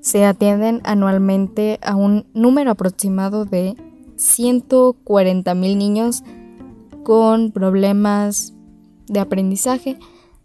se 0.02 0.26
atienden 0.26 0.82
anualmente 0.84 1.80
a 1.82 1.95
un 1.95 2.26
número 2.34 2.71
aproximado 2.71 3.45
de 3.45 3.76
140 4.15 5.54
mil 5.54 5.78
niños 5.78 6.23
con 7.04 7.52
problemas 7.52 8.54
de 9.08 9.19
aprendizaje, 9.19 9.97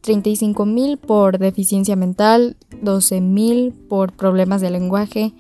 35 0.03 0.67
mil 0.67 0.99
por 0.99 1.39
deficiencia 1.39 1.97
mental, 1.97 2.57
12 2.83 3.21
mil 3.21 3.73
por 3.89 4.13
problemas 4.13 4.61
de 4.61 4.71
lenguaje, 4.71 5.33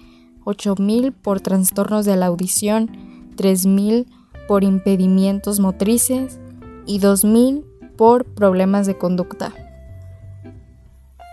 8 0.45 0.77
mil 0.79 1.13
por 1.13 1.41
trastornos 1.41 2.07
de 2.07 2.17
la 2.17 2.27
audición, 2.27 2.91
3 3.37 3.67
mil 3.67 4.07
por 4.49 4.65
impedimentos 4.65 5.61
motrices 5.61 6.39
y 6.87 6.99
2 6.99 7.25
mil 7.25 7.65
por 7.97 8.25
problemas 8.25 8.87
de 8.87 8.97
conducta. 8.97 9.53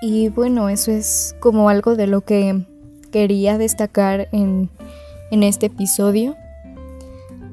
Y 0.01 0.29
bueno, 0.29 0.69
eso 0.69 0.91
es 0.91 1.35
como 1.39 1.69
algo 1.69 1.95
de 1.95 2.07
lo 2.07 2.21
que 2.21 2.65
quería 3.11 3.57
destacar 3.57 4.29
en, 4.31 4.69
en 5.31 5.43
este 5.43 5.67
episodio. 5.67 6.35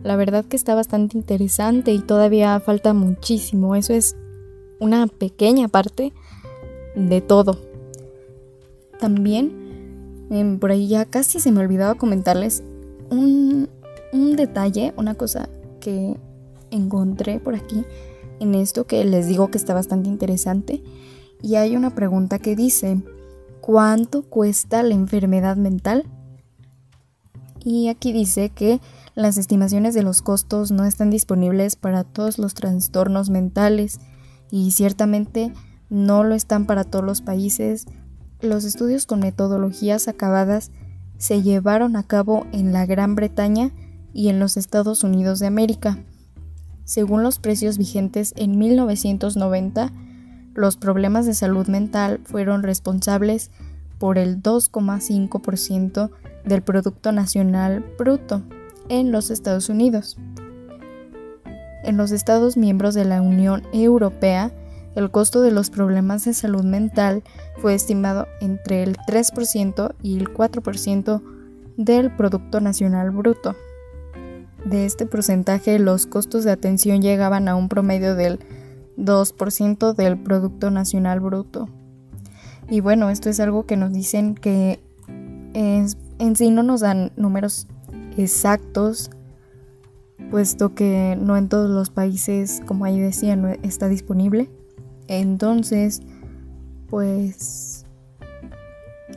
La 0.03 0.16
verdad 0.16 0.45
que 0.45 0.57
está 0.57 0.75
bastante 0.75 1.19
interesante 1.19 1.92
y 1.92 1.99
todavía 1.99 2.61
falta 2.61 2.92
muchísimo. 2.92 3.75
Eso 3.75 3.92
es 3.92 4.14
una 4.79 5.09
pequeña 5.09 5.69
parte 5.69 6.12
de 6.95 7.21
todo. 7.21 7.65
También, 8.98 10.26
em, 10.30 10.59
por 10.59 10.70
ahí 10.70 10.88
ya 10.88 11.04
casi 11.04 11.40
se 11.40 11.52
me 11.52 11.61
olvidaba 11.61 11.94
comentarles 11.94 12.62
un, 13.11 13.68
un 14.12 14.37
detalle, 14.37 14.94
una 14.96 15.14
cosa 15.14 15.48
que 15.80 16.16
encontré 16.70 17.38
por 17.38 17.54
aquí 17.54 17.85
en 18.40 18.54
esto 18.54 18.87
que 18.87 19.04
les 19.04 19.28
digo 19.28 19.50
que 19.50 19.59
está 19.59 19.74
bastante 19.74 20.09
interesante. 20.09 20.82
Y 21.42 21.56
hay 21.56 21.76
una 21.76 21.94
pregunta 21.94 22.38
que 22.38 22.56
dice, 22.56 23.00
¿cuánto 23.61 24.22
cuesta 24.22 24.82
la 24.82 24.94
enfermedad 24.94 25.56
mental? 25.56 26.06
Y 27.64 27.88
aquí 27.88 28.12
dice 28.12 28.50
que 28.50 28.80
las 29.14 29.38
estimaciones 29.38 29.94
de 29.94 30.02
los 30.02 30.22
costos 30.22 30.70
no 30.70 30.85
están 30.85 31.11
disponibles 31.11 31.74
para 31.76 32.04
todos 32.04 32.38
los 32.38 32.54
trastornos 32.54 33.30
mentales 33.30 33.98
y 34.50 34.70
ciertamente 34.70 35.52
no 35.88 36.22
lo 36.22 36.35
están 36.35 36.66
para 36.66 36.85
todos 36.85 37.04
los 37.04 37.22
países. 37.22 37.87
Los 38.46 38.64
estudios 38.64 39.06
con 39.06 39.18
metodologías 39.18 40.06
acabadas 40.06 40.70
se 41.18 41.42
llevaron 41.42 41.96
a 41.96 42.04
cabo 42.04 42.46
en 42.52 42.72
la 42.72 42.87
Gran 42.87 43.16
Bretaña 43.16 43.72
y 44.12 44.28
en 44.28 44.38
los 44.38 44.56
Estados 44.56 45.02
Unidos 45.02 45.40
de 45.40 45.48
América. 45.48 45.98
Según 46.85 47.24
los 47.24 47.40
precios 47.40 47.76
vigentes 47.76 48.35
en 48.37 48.56
1990, 48.56 49.90
los 50.54 50.76
problemas 50.76 51.26
de 51.26 51.35
salud 51.35 51.66
mental 51.66 52.20
fueron 52.22 52.62
responsables 52.62 53.50
por 53.98 54.16
el 54.16 54.40
2,5% 54.40 56.11
del 56.44 56.62
Producto 56.62 57.11
Nacional 57.11 57.85
Bruto 57.98 58.42
en 58.88 59.11
los 59.11 59.32
Estados 59.32 59.68
Unidos. 59.68 60.18
En 61.82 61.96
los 61.96 62.12
Estados 62.12 62.56
miembros 62.56 62.94
de 62.94 63.06
la 63.06 63.22
Unión 63.22 63.64
Europea, 63.72 64.52
el 64.96 65.11
costo 65.11 65.42
de 65.42 65.52
los 65.52 65.68
problemas 65.70 66.24
de 66.24 66.32
salud 66.32 66.64
mental 66.64 67.22
fue 67.59 67.74
estimado 67.74 68.26
entre 68.40 68.82
el 68.82 68.96
3% 68.96 69.94
y 70.02 70.16
el 70.16 70.32
4% 70.32 71.22
del 71.76 72.11
Producto 72.16 72.61
Nacional 72.61 73.11
Bruto. 73.11 73.54
De 74.64 74.87
este 74.87 75.04
porcentaje, 75.06 75.78
los 75.78 76.06
costos 76.06 76.44
de 76.44 76.50
atención 76.50 77.02
llegaban 77.02 77.46
a 77.46 77.54
un 77.54 77.68
promedio 77.68 78.16
del 78.16 78.40
2% 78.96 79.94
del 79.94 80.16
Producto 80.16 80.70
Nacional 80.70 81.20
Bruto. 81.20 81.68
Y 82.68 82.80
bueno, 82.80 83.11
esto 83.11 83.28
es 83.28 83.38
algo 83.38 83.66
que 83.66 83.77
nos 83.77 83.92
dicen 83.92 84.35
que 84.35 84.81
en 85.52 86.37
sí 86.37 86.50
no 86.50 86.62
nos 86.62 86.81
dan 86.81 87.12
números 87.16 87.66
exactos, 88.16 89.10
puesto 90.31 90.75
que 90.75 91.18
no 91.21 91.37
en 91.37 91.50
todos 91.50 91.68
los 91.68 91.90
países, 91.90 92.62
como 92.66 92.87
ahí 92.87 92.98
decía, 92.98 93.37
no 93.37 93.48
está 93.48 93.88
disponible. 93.88 94.48
Entonces, 95.09 96.02
pues 96.88 97.85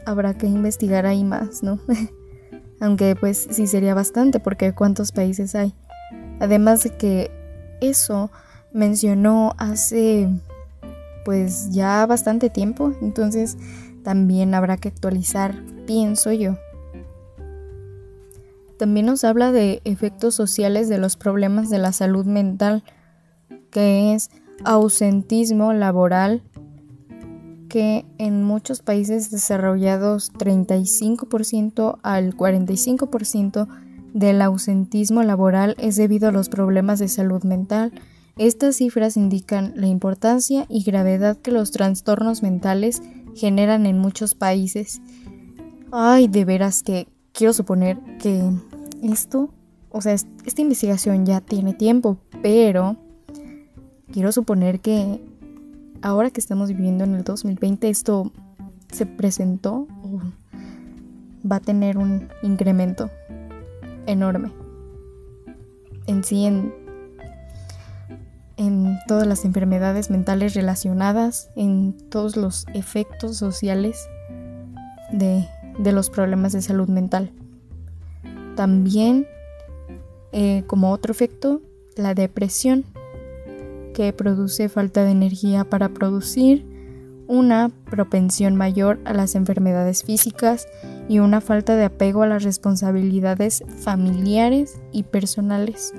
habrá 0.05 0.33
que 0.33 0.47
investigar 0.47 1.05
ahí 1.05 1.23
más, 1.23 1.63
¿no? 1.63 1.79
aunque 2.79 3.15
pues 3.15 3.47
sí 3.51 3.67
sería 3.67 3.93
bastante 3.93 4.39
porque 4.39 4.73
cuántos 4.73 5.11
países 5.11 5.55
hay. 5.55 5.73
Además 6.39 6.83
de 6.83 6.91
que 6.91 7.31
eso 7.81 8.31
mencionó 8.73 9.53
hace 9.57 10.29
pues 11.25 11.71
ya 11.71 12.05
bastante 12.05 12.49
tiempo, 12.49 12.93
entonces 13.01 13.57
también 14.03 14.53
habrá 14.53 14.77
que 14.77 14.87
actualizar, 14.87 15.61
pienso 15.85 16.31
yo. 16.31 16.57
También 18.77 19.05
nos 19.07 19.25
habla 19.25 19.51
de 19.51 19.81
efectos 19.83 20.35
sociales 20.35 20.87
de 20.87 20.97
los 20.97 21.17
problemas 21.17 21.69
de 21.69 21.79
la 21.79 21.91
salud 21.91 22.25
mental, 22.25 22.83
que 23.71 24.13
es 24.13 24.31
ausentismo 24.63 25.73
laboral, 25.73 26.41
que 27.69 28.05
en 28.17 28.43
muchos 28.43 28.81
países 28.81 29.31
desarrollados 29.31 30.33
35% 30.33 31.99
al 32.01 32.35
45% 32.35 33.67
del 34.13 34.41
ausentismo 34.41 35.23
laboral 35.23 35.75
es 35.77 35.95
debido 35.95 36.27
a 36.29 36.31
los 36.31 36.49
problemas 36.49 36.99
de 36.99 37.07
salud 37.07 37.43
mental. 37.43 37.93
Estas 38.37 38.77
cifras 38.77 39.17
indican 39.17 39.73
la 39.75 39.87
importancia 39.87 40.65
y 40.67 40.83
gravedad 40.83 41.37
que 41.37 41.51
los 41.51 41.71
trastornos 41.71 42.41
mentales 42.41 43.01
generan 43.35 43.85
en 43.85 43.99
muchos 43.99 44.33
países. 44.33 45.01
Ay, 45.91 46.27
de 46.27 46.45
veras 46.45 46.83
que 46.83 47.07
quiero 47.33 47.53
suponer 47.53 47.99
que 48.19 48.49
esto, 49.03 49.49
o 49.91 50.01
sea, 50.01 50.13
esta 50.13 50.61
investigación 50.61 51.25
ya 51.25 51.41
tiene 51.41 51.73
tiempo, 51.73 52.17
pero 52.41 52.97
quiero 54.11 54.31
suponer 54.31 54.79
que 54.79 55.21
ahora 56.01 56.31
que 56.31 56.39
estamos 56.39 56.69
viviendo 56.69 57.03
en 57.03 57.15
el 57.15 57.23
2020 57.23 57.89
esto 57.89 58.31
se 58.91 59.05
presentó 59.05 59.87
o 60.03 60.21
va 61.49 61.57
a 61.57 61.59
tener 61.59 61.97
un 61.97 62.29
incremento 62.41 63.09
enorme 64.05 64.51
en 66.09 66.23
sí 66.23 66.45
en, 66.45 66.73
en 68.57 68.97
todas 69.07 69.27
las 69.27 69.45
enfermedades 69.45 70.09
mentales 70.09 70.55
relacionadas, 70.55 71.49
en 71.55 71.95
todos 72.09 72.35
los 72.35 72.65
efectos 72.73 73.37
sociales 73.37 74.09
de, 75.11 75.47
de 75.77 75.91
los 75.91 76.09
problemas 76.09 76.51
de 76.53 76.63
salud 76.63 76.89
mental. 76.89 77.31
También, 78.55 79.27
eh, 80.31 80.63
como 80.65 80.91
otro 80.91 81.11
efecto, 81.11 81.61
la 81.95 82.15
depresión, 82.15 82.85
que 83.99 84.13
produce 84.13 84.69
falta 84.69 85.03
de 85.03 85.11
energía 85.11 85.65
para 85.65 85.89
producir, 85.89 86.65
una 87.27 87.67
propensión 87.67 88.55
mayor 88.55 88.97
a 89.03 89.11
las 89.11 89.35
enfermedades 89.35 90.05
físicas 90.05 90.69
y 91.09 91.19
una 91.19 91.41
falta 91.41 91.75
de 91.75 91.83
apego 91.83 92.23
a 92.23 92.27
las 92.27 92.43
responsabilidades 92.43 93.61
familiares 93.81 94.79
y 94.93 95.03
personales. 95.03 95.93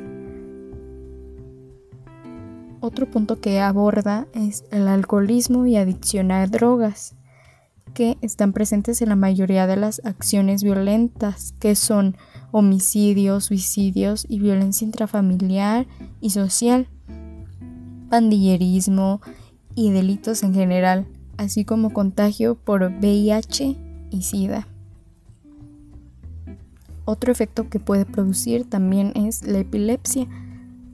Otro 2.81 3.05
punto 3.05 3.39
que 3.39 3.61
aborda 3.61 4.27
es 4.33 4.65
el 4.71 4.89
alcoholismo 4.89 5.67
y 5.67 5.77
adicción 5.77 6.33
a 6.33 6.47
drogas, 6.47 7.17
que 7.93 8.17
están 8.23 8.55
presentes 8.55 9.03
en 9.03 9.11
la 9.11 9.17
mayoría 9.17 9.67
de 9.67 9.77
las 9.77 10.01
acciones 10.07 10.63
violentas, 10.63 11.53
que 11.61 11.75
son 11.75 12.17
homicidios, 12.51 13.45
suicidios 13.45 14.25
y 14.27 14.39
violencia 14.39 14.87
intrafamiliar 14.87 15.87
y 16.23 16.31
social, 16.31 16.89
pandillerismo 18.11 19.23
y 19.75 19.91
delitos 19.91 20.43
en 20.43 20.53
general 20.53 21.07
así 21.41 21.65
como 21.65 21.95
contagio 21.95 22.55
por 22.55 22.83
VIH 22.83 23.75
y 24.11 24.23
SIDA. 24.23 24.69
Otro 27.07 27.33
efecto 27.33 27.71
que 27.71 27.81
puede 27.81 28.05
producir 28.05 28.69
también 28.69 29.13
es 29.17 29.47
la 29.47 29.61
epilepsia, 29.61 30.27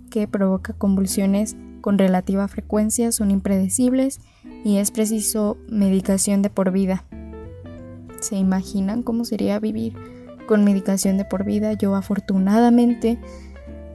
que 0.09 0.29
provoca 0.29 0.73
convulsiones 0.73 1.57
con 1.81 1.99
relativa 1.99 2.47
frecuencia, 2.47 3.11
son 3.11 3.33
impredecibles 3.33 4.21
y 4.65 4.77
es 4.77 4.93
preciso 4.93 5.59
medicación 5.69 6.43
de 6.43 6.51
por 6.51 6.71
vida. 6.71 7.05
¿Se 8.21 8.37
imaginan 8.37 9.03
cómo 9.03 9.25
sería 9.25 9.59
vivir 9.59 9.95
con 10.47 10.63
medicación 10.63 11.19
de 11.19 11.25
por 11.25 11.45
vida? 11.45 11.73
Yo 11.73 11.97
afortunadamente 11.97 13.19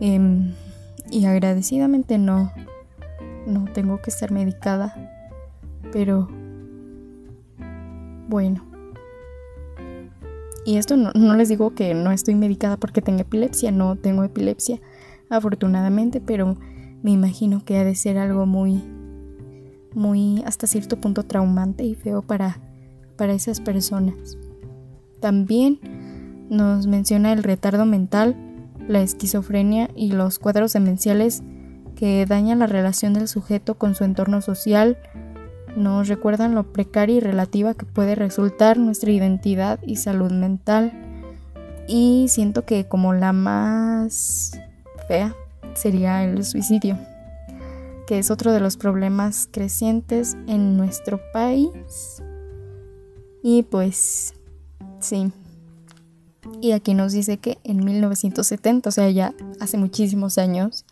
em, 0.02 0.52
y 1.10 1.26
agradecidamente 1.26 2.18
no, 2.18 2.52
no 3.46 3.66
tengo 3.66 4.02
que 4.02 4.10
estar 4.10 4.32
medicada, 4.32 4.96
pero 5.92 6.30
bueno. 8.28 8.66
Y 10.66 10.78
esto 10.78 10.96
no, 10.96 11.36
les 11.36 11.50
digo 11.50 11.74
que 11.74 11.94
no 11.94 12.12
estoy 12.12 12.36
medicada 12.36 12.78
porque 12.78 13.02
tengo 13.02 13.20
epilepsia, 13.20 13.72
no 13.72 13.96
tengo 13.96 14.24
epilepsia, 14.24 14.80
afortunadamente, 15.30 16.22
pero 16.22 16.56
me 17.02 17.12
imagino 17.12 17.64
que 17.66 17.78
ha 17.78 17.84
de 17.84 17.96
ser 17.96 18.18
algo 18.18 18.46
muy, 18.46 18.84
muy 19.94 20.44
hasta 20.46 20.68
cierto 20.68 20.98
punto 20.98 21.24
traumante 21.24 21.84
y 21.84 21.96
feo 21.96 22.22
para, 22.22 22.60
para 23.18 23.34
esas 23.34 23.60
personas. 23.60 24.38
También 25.20 25.80
nos 26.50 26.86
menciona 26.86 27.34
el 27.34 27.44
retardo 27.44 27.86
mental, 27.86 28.36
la 28.88 29.02
esquizofrenia 29.02 29.90
y 29.96 30.12
los 30.12 30.38
cuadros 30.38 30.74
demenciales 30.74 31.42
que 32.02 32.26
dañan 32.26 32.58
la 32.58 32.66
relación 32.66 33.14
del 33.14 33.28
sujeto 33.28 33.76
con 33.76 33.94
su 33.94 34.04
entorno 34.04 34.42
social, 34.42 34.98
nos 35.76 36.08
recuerdan 36.08 36.56
lo 36.56 36.74
precaria 36.74 37.18
y 37.18 37.20
relativa 37.20 37.76
que 37.76 37.86
puede 37.86 38.16
resultar 38.16 38.80
nuestra 38.80 39.12
identidad 39.12 39.80
y 39.86 39.98
salud 39.98 40.32
mental. 40.32 40.92
Y 41.88 42.26
siento 42.28 42.66
que 42.66 42.88
como 42.88 43.14
la 43.14 43.34
más 43.34 44.60
fea 45.08 45.36
sería 45.76 46.24
el 46.24 46.44
suicidio, 46.44 46.98
que 48.08 48.18
es 48.18 48.32
otro 48.32 48.52
de 48.52 48.62
los 48.62 48.78
problemas 48.78 49.48
crecientes 49.52 50.36
en 50.48 50.78
nuestro 50.78 51.22
país. 51.32 51.70
Y 53.44 53.62
pues 53.62 54.34
sí. 55.00 55.32
Y 56.62 56.72
aquí 56.72 56.96
nos 56.96 57.12
dice 57.12 57.38
que 57.38 57.60
en 57.64 57.86
1970, 57.86 58.90
o 58.90 58.92
sea, 58.92 59.08
ya 59.12 59.36
hace 59.60 59.78
muchísimos 59.78 60.40
años, 60.40 60.84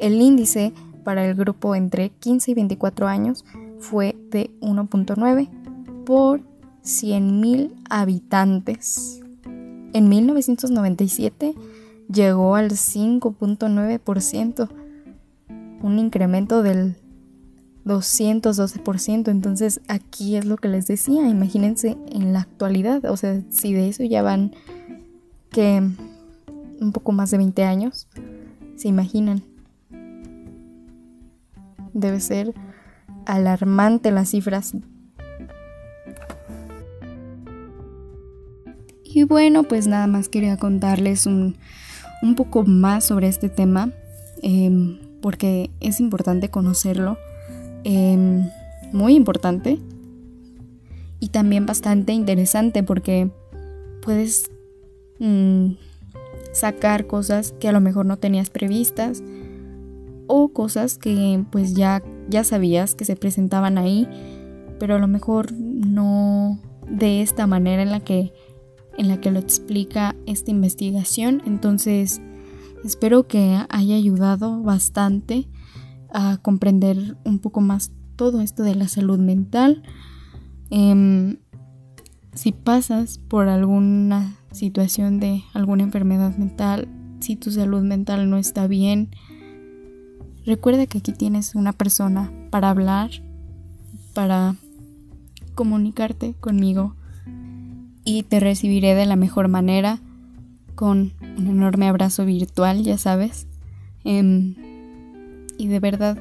el 0.00 0.20
índice 0.20 0.72
para 1.04 1.26
el 1.26 1.34
grupo 1.34 1.74
entre 1.74 2.10
15 2.10 2.50
y 2.50 2.54
24 2.54 3.08
años 3.08 3.44
fue 3.78 4.16
de 4.30 4.50
1.9 4.60 5.48
por 6.04 6.40
100.000 6.84 7.72
habitantes. 7.88 9.20
En 9.92 10.08
1997 10.08 11.54
llegó 12.12 12.54
al 12.56 12.70
5.9%, 12.70 14.68
un 15.82 15.98
incremento 15.98 16.62
del 16.62 16.96
212%. 17.84 19.28
Entonces 19.30 19.80
aquí 19.88 20.36
es 20.36 20.44
lo 20.44 20.56
que 20.56 20.68
les 20.68 20.86
decía, 20.86 21.28
imagínense 21.28 21.98
en 22.10 22.32
la 22.32 22.40
actualidad, 22.40 23.04
o 23.06 23.16
sea, 23.16 23.42
si 23.50 23.72
de 23.72 23.88
eso 23.88 24.04
ya 24.04 24.22
van 24.22 24.52
que 25.50 25.82
un 26.80 26.92
poco 26.92 27.12
más 27.12 27.30
de 27.30 27.38
20 27.38 27.64
años, 27.64 28.08
se 28.76 28.88
imaginan. 28.88 29.42
Debe 31.92 32.20
ser 32.20 32.54
alarmante 33.26 34.10
las 34.10 34.30
cifras. 34.30 34.74
Y 39.04 39.24
bueno, 39.24 39.64
pues 39.64 39.86
nada 39.86 40.06
más 40.06 40.28
quería 40.28 40.56
contarles 40.56 41.26
un, 41.26 41.56
poco 42.36 42.64
más 42.64 43.04
sobre 43.04 43.28
este 43.28 43.48
tema, 43.48 43.92
em, 44.42 44.98
porque 45.20 45.70
es 45.80 45.98
importante 46.00 46.48
conocerlo, 46.48 47.18
em, 47.82 48.48
muy 48.92 49.16
importante, 49.16 49.80
y 51.18 51.28
también 51.28 51.66
bastante 51.66 52.12
interesante 52.12 52.82
porque 52.82 53.30
puedes 54.00 54.50
mm, 55.18 55.72
sacar 56.52 57.06
cosas 57.06 57.52
que 57.52 57.68
a 57.68 57.72
lo 57.72 57.80
mejor 57.80 58.06
no 58.06 58.16
tenías 58.16 58.48
previstas 58.48 59.22
o 60.30 60.52
cosas 60.52 60.96
que 60.96 61.44
pues 61.50 61.74
ya 61.74 62.02
ya 62.28 62.44
sabías 62.44 62.94
que 62.94 63.04
se 63.04 63.16
presentaban 63.16 63.76
ahí, 63.78 64.06
pero 64.78 64.94
a 64.94 64.98
lo 64.98 65.08
mejor 65.08 65.52
no 65.52 66.60
de 66.88 67.20
esta 67.20 67.46
manera 67.46 67.82
en 67.82 67.90
la 67.90 68.00
que 68.00 68.32
en 68.96 69.08
la 69.08 69.20
que 69.20 69.30
lo 69.30 69.38
explica 69.38 70.14
esta 70.26 70.50
investigación. 70.50 71.42
Entonces, 71.46 72.20
espero 72.84 73.26
que 73.26 73.58
haya 73.68 73.96
ayudado 73.96 74.62
bastante 74.62 75.48
a 76.12 76.38
comprender 76.42 77.16
un 77.24 77.38
poco 77.38 77.60
más 77.60 77.92
todo 78.16 78.40
esto 78.40 78.62
de 78.62 78.74
la 78.74 78.88
salud 78.88 79.18
mental. 79.18 79.82
Em, 80.70 81.38
si 82.34 82.52
pasas 82.52 83.18
por 83.18 83.48
alguna 83.48 84.36
situación 84.52 85.18
de 85.18 85.42
alguna 85.54 85.82
enfermedad 85.82 86.36
mental, 86.36 86.88
si 87.20 87.36
tu 87.36 87.50
salud 87.50 87.82
mental 87.82 88.28
no 88.28 88.36
está 88.36 88.66
bien, 88.66 89.10
Recuerda 90.46 90.86
que 90.86 90.98
aquí 90.98 91.12
tienes 91.12 91.54
una 91.54 91.72
persona 91.72 92.30
para 92.50 92.70
hablar, 92.70 93.10
para 94.14 94.56
comunicarte 95.54 96.34
conmigo 96.40 96.94
y 98.04 98.22
te 98.22 98.40
recibiré 98.40 98.94
de 98.94 99.06
la 99.06 99.16
mejor 99.16 99.48
manera 99.48 99.98
con 100.74 101.12
un 101.36 101.46
enorme 101.46 101.88
abrazo 101.88 102.24
virtual, 102.24 102.82
ya 102.82 102.96
sabes. 102.96 103.46
Em, 104.04 104.54
y 105.58 105.66
de 105.68 105.78
verdad, 105.78 106.18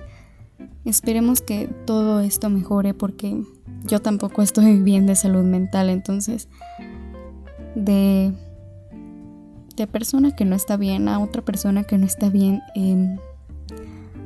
esperemos 0.83 1.41
que 1.41 1.67
todo 1.85 2.19
esto 2.19 2.49
mejore 2.49 2.93
porque 2.93 3.41
yo 3.85 4.01
tampoco 4.01 4.41
estoy 4.41 4.81
bien 4.81 5.05
de 5.05 5.15
salud 5.15 5.43
mental, 5.43 5.89
entonces 5.89 6.49
de, 7.75 8.33
persona 9.93 10.35
que 10.35 10.43
no 10.43 10.57
está 10.57 10.75
bien 10.75 11.07
a 11.07 11.19
otra 11.19 11.41
persona 11.41 11.85
que 11.85 11.97
no 11.97 12.05
está 12.05 12.29
bien. 12.29 12.61
Eh, 12.75 13.17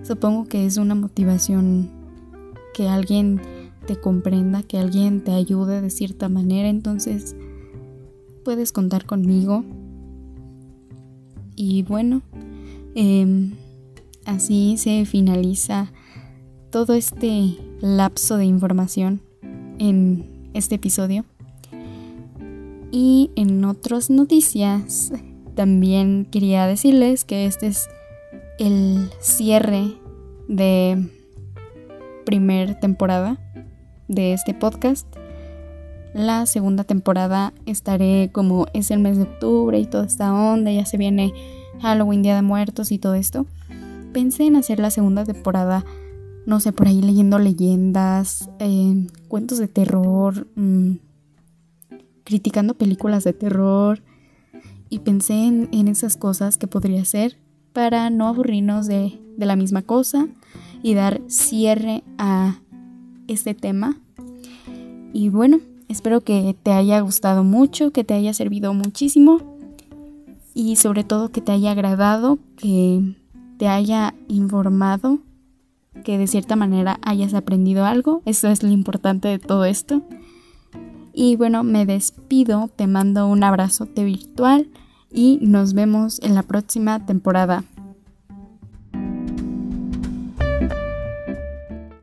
Supongo 0.03 0.45
que 0.45 0.65
es 0.65 0.77
una 0.77 0.95
motivación 0.95 1.89
que 2.73 2.89
alguien 2.89 3.41
te 3.87 3.95
comprenda, 3.95 4.63
que 4.63 4.77
alguien 4.77 5.23
te 5.23 5.31
ayude 5.31 5.81
de 5.81 5.89
cierta 5.89 6.29
manera, 6.29 6.69
entonces 6.69 7.35
puedes 8.43 8.71
contar 8.71 9.05
conmigo. 9.05 9.63
Y 11.55 11.83
bueno, 11.83 12.21
em, 12.95 13.53
así 14.25 14.75
se 14.77 15.05
finaliza 15.05 15.91
todo 16.69 16.93
este 16.93 17.57
lapso 17.81 18.37
de 18.37 18.45
información 18.45 19.21
en 19.79 20.49
este 20.53 20.75
episodio. 20.75 21.25
Y 22.91 23.31
en 23.35 23.63
otras 23.65 24.09
noticias, 24.09 25.11
también 25.55 26.27
quería 26.29 26.67
decirles 26.67 27.25
que 27.25 27.45
este 27.45 27.67
es 27.67 27.87
el 28.59 29.09
cierre 29.19 29.93
de 30.47 31.09
primer 32.25 32.79
temporada 32.79 33.37
de 34.07 34.33
este 34.33 34.53
podcast. 34.53 35.07
La 36.13 36.45
segunda 36.45 36.83
temporada 36.83 37.53
estaré 37.65 38.29
como 38.31 38.67
es 38.73 38.91
el 38.91 38.99
mes 38.99 39.17
de 39.17 39.23
octubre 39.23 39.79
y 39.79 39.85
toda 39.85 40.05
esta 40.05 40.33
onda, 40.33 40.71
ya 40.71 40.85
se 40.85 40.97
viene 40.97 41.33
Halloween, 41.81 42.21
Día 42.21 42.35
de 42.35 42.43
Muertos 42.43 42.91
y 42.91 42.99
todo 42.99 43.15
esto. 43.15 43.45
Pensé 44.13 44.45
en 44.45 44.55
hacer 44.55 44.79
la 44.79 44.91
segunda 44.91 45.23
temporada, 45.25 45.83
no 46.45 46.59
sé, 46.59 46.71
por 46.71 46.87
ahí 46.87 47.01
leyendo 47.01 47.39
leyendas, 47.39 48.49
eh, 48.59 49.07
cuentos 49.27 49.57
de 49.57 49.67
terror, 49.67 50.47
mm, 50.55 50.97
criticando 52.23 52.75
películas 52.75 53.23
de 53.23 53.33
terror 53.33 54.03
y 54.89 54.99
pensé 54.99 55.33
en, 55.45 55.87
esas 55.87 56.17
cosas 56.17 56.57
que 56.57 56.67
podría 56.67 57.01
hacer 57.01 57.37
para 57.73 58.09
no 58.09 58.27
aburrirnos 58.27 58.87
de, 58.87 59.19
de 59.37 59.45
la 59.45 59.55
misma 59.55 59.81
cosa 59.81 60.27
y 60.81 60.93
dar 60.93 61.21
cierre 61.27 62.03
a 62.17 62.59
este 63.27 63.53
tema. 63.53 63.97
Y 65.13 65.29
bueno, 65.29 65.59
espero 65.87 66.21
que 66.21 66.55
te 66.61 66.71
haya 66.71 66.99
gustado 67.01 67.43
mucho, 67.43 67.91
que 67.91 68.03
te 68.03 68.13
haya 68.13 68.33
servido 68.33 68.73
muchísimo 68.73 69.39
y 70.53 70.75
sobre 70.75 71.03
todo 71.03 71.31
que 71.31 71.41
te 71.41 71.51
haya 71.51 71.71
agradado, 71.71 72.39
que 72.57 73.15
te 73.57 73.67
haya 73.67 74.13
informado, 74.27 75.19
que 76.03 76.17
de 76.17 76.27
cierta 76.27 76.55
manera 76.55 76.99
hayas 77.01 77.33
aprendido 77.33 77.85
algo. 77.85 78.21
Eso 78.25 78.49
es 78.49 78.63
lo 78.63 78.69
importante 78.69 79.27
de 79.27 79.39
todo 79.39 79.65
esto. 79.65 80.03
Y 81.13 81.35
bueno, 81.35 81.63
me 81.63 81.85
despido, 81.85 82.69
te 82.75 82.87
mando 82.87 83.27
un 83.27 83.43
abrazote 83.43 84.03
virtual 84.03 84.67
y 85.13 85.39
nos 85.41 85.73
vemos 85.73 86.19
en 86.23 86.35
la 86.35 86.43
próxima 86.43 87.05
temporada. 87.05 87.63